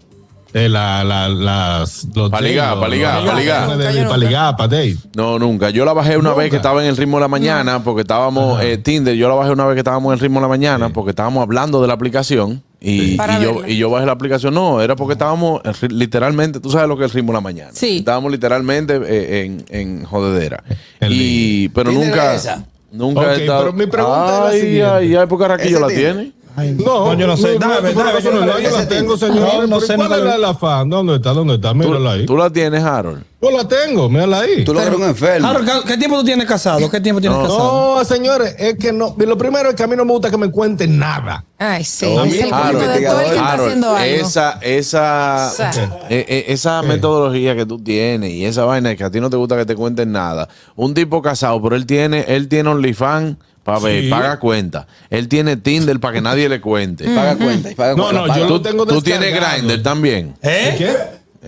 De 0.56 0.70
la, 0.70 1.04
la, 1.04 1.28
las, 1.28 2.06
los 2.14 2.30
Pa' 2.30 2.40
ligar, 2.40 2.68
dates, 2.68 2.80
pa' 2.80 2.88
ligar, 2.88 3.22
los- 3.22 3.30
pa' 3.34 3.38
ligar. 3.40 3.68
de- 3.68 3.76
de- 3.76 3.84
Nunca, 3.84 3.90
yo 3.92 3.96
pa' 4.08 4.14
nunca. 4.16 4.26
ligar, 4.26 4.56
pa' 4.56 4.68
date. 4.68 4.96
No, 5.14 5.38
nunca. 5.38 5.68
Yo 5.68 5.84
la 5.84 5.92
bajé 5.92 6.16
una 6.16 6.30
Nunca. 6.30 6.40
vez 6.40 6.50
que 6.50 6.56
estaba 6.56 6.82
en 6.82 6.88
el 6.88 6.96
ritmo 6.96 7.18
de 7.18 7.20
la 7.20 7.28
mañana, 7.28 7.84
porque 7.84 8.00
estábamos, 8.00 8.62
eh, 8.62 8.78
Tinder, 8.78 9.14
yo 9.14 9.28
la 9.28 9.34
bajé 9.34 9.50
una 9.50 9.66
vez 9.66 9.74
que 9.74 9.80
estábamos 9.80 10.08
en 10.10 10.14
el 10.14 10.20
ritmo 10.20 10.38
de 10.40 10.44
la 10.44 10.48
mañana, 10.48 10.88
porque 10.88 11.10
estábamos 11.10 11.42
hablando 11.42 11.82
de 11.82 11.88
la 11.88 11.92
aplicación. 11.92 12.62
Y, 12.80 13.14
y 13.14 13.18
yo, 13.42 13.66
y 13.66 13.76
yo 13.76 13.90
bajé 13.90 14.06
la 14.06 14.12
aplicación. 14.12 14.54
No, 14.54 14.80
era 14.80 14.96
porque 14.96 15.12
estábamos 15.12 15.60
eh, 15.64 15.88
literalmente, 15.90 16.58
tú 16.58 16.70
sabes 16.70 16.88
lo 16.88 16.96
que 16.96 17.04
es 17.04 17.10
el 17.10 17.16
ritmo 17.16 17.32
de 17.32 17.36
la 17.36 17.40
mañana. 17.42 17.70
Sí. 17.74 17.98
Estábamos 17.98 18.32
literalmente 18.32 18.98
eh, 19.04 19.44
en, 19.44 19.64
en 19.68 20.04
jodedera. 20.04 20.64
En 21.00 21.08
Y, 21.12 21.68
pero 21.68 21.90
¿Tinder 21.90 22.08
nunca. 22.08 22.34
es 22.34 22.40
esa? 22.46 22.64
Nunca 22.92 23.20
Ok, 23.20 23.26
he 23.26 23.40
estado. 23.42 23.60
pero 23.60 23.72
mi 23.74 23.86
pregunta 23.86 24.24
es 24.34 24.40
la 24.40 24.48
ay, 24.48 24.60
siguiente. 24.60 24.86
ay, 24.90 25.16
ay, 25.16 25.26
porque 25.28 25.44
Araquillo 25.44 25.76
¿Ese 25.76 25.80
la 25.80 25.88
Tinder? 25.88 26.32
No, 26.56 27.12
No, 27.12 27.14
yo 27.14 27.26
no 27.26 27.36
sé. 27.36 27.58
Dame, 27.58 27.74
no, 27.92 28.02
dame, 28.02 28.12
no, 28.12 28.18
yo 28.20 28.30
no 28.32 28.46
no, 28.46 28.56
sé. 28.56 28.62
yo 28.62 28.70
la 28.70 28.88
tengo, 28.88 29.16
señor. 29.16 29.36
No, 29.40 29.66
no 29.66 29.80
sé, 29.80 29.94
¿Cuál 29.96 30.12
es 30.12 30.24
la, 30.24 30.38
la 30.38 30.54
fan? 30.54 30.88
¿Dónde 30.88 31.16
está? 31.16 31.32
¿Dónde 31.32 31.54
está? 31.56 31.74
Mírala 31.74 32.12
ahí. 32.12 32.26
Tú 32.26 32.36
la 32.36 32.48
tienes, 32.50 32.82
Harold. 32.82 33.22
Yo 33.42 33.50
la 33.50 33.68
tengo, 33.68 34.08
mírala 34.08 34.40
ahí. 34.40 34.64
Tú 34.64 34.72
lo 34.72 34.80
eres 34.80 34.94
un 34.96 35.02
enfermo. 35.04 35.46
Harold, 35.46 35.68
¿qué- 35.70 35.88
¿qué 35.88 35.96
tiempo 35.98 36.16
tú 36.18 36.24
tienes 36.24 36.46
casado? 36.46 36.90
¿Qué 36.90 37.00
tiempo 37.00 37.20
tienes 37.20 37.38
casado? 37.38 37.96
No, 37.98 38.04
señores, 38.04 38.56
es 38.58 38.76
que 38.78 38.92
no. 38.92 39.14
Lo 39.18 39.36
primero 39.38 39.68
es 39.68 39.74
que 39.74 39.82
a 39.82 39.86
mí 39.86 39.94
no 39.94 40.04
me 40.04 40.12
gusta 40.12 40.30
que 40.30 40.38
me 40.38 40.50
cuenten 40.50 40.98
nada. 40.98 41.44
Ay, 41.58 41.84
sí. 41.84 42.06
No, 42.14 42.24
es 42.24 42.40
el 42.40 42.52
Harold, 42.52 42.80
de 42.80 43.06
todo 43.06 43.20
el 43.20 43.26
que 43.26 43.34
está 43.36 43.52
haciendo 43.54 43.90
algo. 43.90 44.04
Esa, 44.26 44.58
esa, 44.62 45.48
O 45.52 45.54
sea. 45.54 45.70
eh, 46.08 46.24
eh, 46.28 46.44
esa 46.48 46.82
metodología 46.82 47.54
que 47.54 47.66
tú 47.66 47.78
tienes 47.78 48.30
y 48.30 48.44
esa 48.44 48.64
vaina 48.64 48.96
que 48.96 49.04
a 49.04 49.10
ti 49.10 49.20
no 49.20 49.28
te 49.30 49.36
gusta 49.36 49.56
que 49.56 49.66
te 49.66 49.74
cuenten 49.76 50.12
nada. 50.12 50.48
Un 50.74 50.94
tipo 50.94 51.20
casado, 51.22 51.60
pero 51.62 51.76
él 51.76 51.86
tiene, 51.86 52.24
él 52.28 52.48
tiene 52.48 52.70
OnlyFans 52.70 53.36
para 53.66 53.80
ver, 53.80 54.04
Sí. 54.04 54.08
paga 54.08 54.38
cuenta. 54.38 54.86
Él 55.10 55.28
tiene 55.28 55.56
Tinder 55.58 56.00
para 56.00 56.14
que 56.14 56.20
nadie 56.22 56.48
le 56.48 56.60
cuente. 56.62 57.04
Paga 57.04 57.36
cuenta. 57.36 57.70
y 57.70 57.74
paga 57.74 57.94
No, 57.94 58.04
cuenta, 58.04 58.20
no, 58.22 58.26
paga. 58.28 58.40
yo 58.40 58.46
Tú, 58.46 58.52
lo 58.54 58.62
tengo 58.62 58.86
tú 58.86 59.02
tienes. 59.02 59.34
Grindr 59.34 59.82
también. 59.82 60.34
¿Eh? 60.40 60.74
¿Qué? 60.78 60.96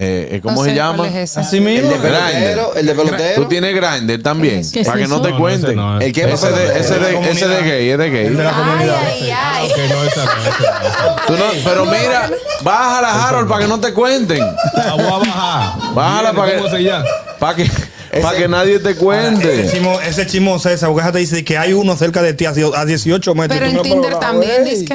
Eh, 0.00 0.28
eh, 0.36 0.40
¿Cómo 0.42 0.62
No 0.62 0.64
se 0.64 0.74
llama? 0.76 1.08
es. 1.08 1.36
Así 1.38 1.56
El 1.56 1.62
mismo. 1.64 1.90
de 1.90 1.96
pelotero, 1.96 2.74
el 2.76 2.86
de 2.86 2.94
pelotero. 2.94 3.42
Tú 3.42 3.48
tienes 3.48 3.74
Grindr 3.74 4.22
también, 4.22 4.62
¿Qué 4.70 4.80
es 4.80 4.86
para 4.86 4.98
que 5.00 5.08
no 5.08 5.20
te 5.22 5.30
no, 5.30 5.38
cuenten. 5.38 5.70
ese 5.70 5.76
no 5.76 5.98
es. 5.98 6.06
El 6.06 6.12
que 6.12 6.20
ese, 6.32 6.50
de, 6.52 6.78
ese, 6.78 6.98
de, 7.00 7.30
ese 7.30 7.48
de 7.48 7.62
gay, 7.62 7.90
es 7.90 7.98
de 7.98 8.10
gay. 8.10 8.26
El 8.26 8.36
de 8.36 8.44
la 8.44 8.52
comunidad. 8.52 8.96
Ay, 9.06 9.30
ay, 9.30 9.68
no- 11.28 11.36
pero 11.64 11.84
mira, 11.86 12.30
bájala, 12.62 13.28
Harold, 13.28 13.48
para 13.48 13.62
que 13.62 13.68
no 13.68 13.80
te 13.80 13.92
cuenten. 13.92 14.38
La 14.74 14.94
voy 14.94 15.04
a 15.04 15.18
bajar. 15.18 15.94
Bájala 15.94 16.32
para 16.32 16.50
que- 16.52 16.58
¿Cómo 16.58 16.70
se 16.70 16.82
llama? 16.82 17.04
Para 17.38 17.56
que, 17.56 17.70
pa' 18.22 18.34
que 18.34 18.48
nadie 18.48 18.78
te 18.78 18.90
Ese 18.90 18.98
cuente. 18.98 19.68
chimo, 19.72 20.00
ese 20.00 20.26
chismoso 20.26 20.68
esa, 20.70 20.88
porque 20.88 21.10
te 21.12 21.18
dice 21.18 21.44
que 21.44 21.58
hay 21.58 21.72
uno 21.72 21.96
cerca 21.96 22.22
de 22.22 22.34
ti 22.34 22.44
a 22.46 22.50
a 22.50 22.84
18 22.84 23.34
metros. 23.34 23.58
Pero 23.58 23.70
en 23.70 23.82
Tinder 23.82 24.16
también, 24.18 24.64
dice 24.64 24.84
que. 24.84 24.94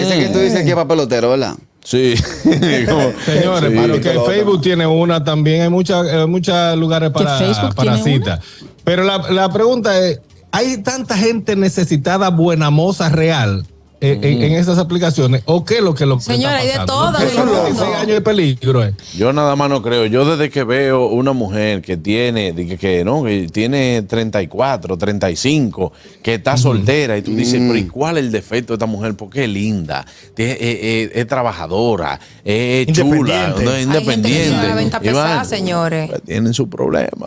Ese 0.00 0.18
que 0.18 0.28
tú 0.32 0.38
dices 0.38 0.62
que 0.62 0.68
es 0.70 0.74
para 0.74 0.88
pelotero, 0.88 1.30
¿verdad? 1.30 1.54
Sí. 1.84 2.14
Como- 2.88 3.12
Señores, 3.26 3.70
Sí. 3.72 3.78
pero 3.80 4.00
que. 4.00 4.32
Facebook 4.32 4.60
tiene 4.62 4.86
una 4.86 5.24
también, 5.24 5.62
hay 5.62 5.68
muchas 5.70 6.06
eh, 6.08 6.26
muchos 6.26 6.76
lugares 6.76 7.10
para, 7.10 7.38
Facebook 7.38 7.74
para 7.74 7.98
citas. 7.98 8.40
Pero 8.84 9.04
la, 9.04 9.18
la 9.30 9.52
pregunta 9.52 9.98
es, 10.06 10.20
¿hay 10.50 10.78
tanta 10.78 11.16
gente 11.16 11.56
necesitada 11.56 12.28
buena 12.30 12.70
moza 12.70 13.08
real 13.08 13.66
en, 14.02 14.42
en 14.42 14.52
esas 14.54 14.78
aplicaciones? 14.78 15.42
¿O 15.46 15.64
qué 15.64 15.76
es 15.76 15.82
lo 15.82 15.94
que 15.94 16.06
lo 16.06 16.18
Señora, 16.20 16.56
está 16.56 16.60
hay 16.62 16.66
de 16.66 16.72
pasando? 16.72 16.92
todo 16.92 17.12
Porque 17.12 17.22
en 17.24 17.28
el 17.30 17.36
son 17.36 17.46
mundo. 17.46 17.64
16 17.66 17.96
años 17.96 18.14
de 18.14 18.20
peligro. 18.20 18.84
eh. 18.84 18.94
Yo 19.16 19.32
nada 19.32 19.56
más 19.56 19.70
no 19.70 19.82
creo. 19.82 20.06
Yo 20.06 20.24
desde 20.24 20.50
que 20.50 20.64
veo 20.64 21.06
una 21.06 21.32
mujer 21.32 21.82
que 21.82 21.96
tiene, 21.96 22.54
que, 22.54 22.76
que, 22.76 23.04
no, 23.04 23.22
que 23.24 23.48
tiene 23.52 24.02
34, 24.02 24.98
35, 24.98 25.92
que 26.22 26.34
está 26.34 26.56
soltera 26.56 27.16
y 27.16 27.22
tú 27.22 27.34
dices, 27.34 27.60
pero 27.60 27.76
¿y 27.76 27.84
cuál 27.86 28.18
es 28.18 28.24
el 28.24 28.32
defecto 28.32 28.72
de 28.72 28.76
esta 28.76 28.86
mujer? 28.86 29.14
Porque 29.16 29.44
es 29.44 29.50
linda, 29.50 30.04
eh, 30.36 30.56
eh, 30.60 31.10
es, 31.14 31.26
trabajadora, 31.26 32.18
es 32.44 32.86
chula, 32.88 33.54
Independiente. 33.54 33.64
no, 33.64 33.70
Hay 33.70 33.82
es 33.82 33.86
gente 33.86 33.88
que 33.98 34.22
independiente. 34.22 34.48
tiene 34.50 34.68
la 34.68 34.74
venta 34.74 35.00
Y 35.02 35.06
van, 35.06 35.14
pesada, 35.14 35.44
señores. 35.44 36.10
pues, 36.10 36.22
Tienen 36.22 36.54
su 36.54 36.68
problema. 36.68 37.26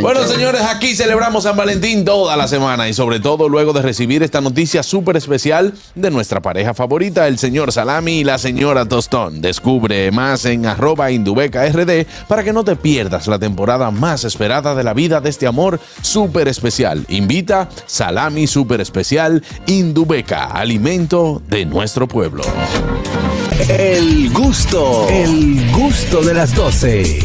Bueno. 0.00 0.20
Señores, 0.28 0.60
aquí 0.62 0.94
celebramos 0.94 1.44
San 1.44 1.56
Valentín 1.56 2.04
toda 2.04 2.36
la 2.36 2.46
semana 2.46 2.88
y 2.88 2.92
sobre 2.92 3.18
todo 3.18 3.48
luego 3.48 3.72
de 3.72 3.82
recibir 3.82 4.22
esta 4.22 4.40
noticia 4.40 4.82
súper 4.82 5.16
especial 5.16 5.72
de 5.94 6.10
nuestra 6.10 6.42
pareja 6.42 6.74
favorita, 6.74 7.26
el 7.26 7.38
señor 7.38 7.72
Salami 7.72 8.20
y 8.20 8.24
la 8.24 8.36
señora 8.36 8.84
Tostón. 8.84 9.40
Descubre 9.40 10.10
más 10.10 10.44
en 10.44 10.66
arroba 10.66 11.10
indubeca 11.10 11.66
rd 11.66 12.06
para 12.28 12.44
que 12.44 12.52
no 12.52 12.62
te 12.62 12.76
pierdas 12.76 13.26
la 13.26 13.38
temporada 13.38 13.90
más 13.90 14.24
esperada 14.24 14.74
de 14.74 14.84
la 14.84 14.92
vida 14.92 15.20
de 15.20 15.30
este 15.30 15.46
amor 15.46 15.80
súper 16.02 16.48
especial. 16.48 17.06
Invita 17.08 17.68
Salami 17.86 18.46
súper 18.46 18.80
especial 18.80 19.42
Indubeca, 19.66 20.46
alimento 20.46 21.40
de 21.48 21.64
nuestro 21.64 22.06
pueblo. 22.06 22.42
El 23.68 24.30
gusto, 24.32 25.08
el 25.08 25.70
gusto 25.72 26.22
de 26.22 26.34
las 26.34 26.54
12. 26.54 27.18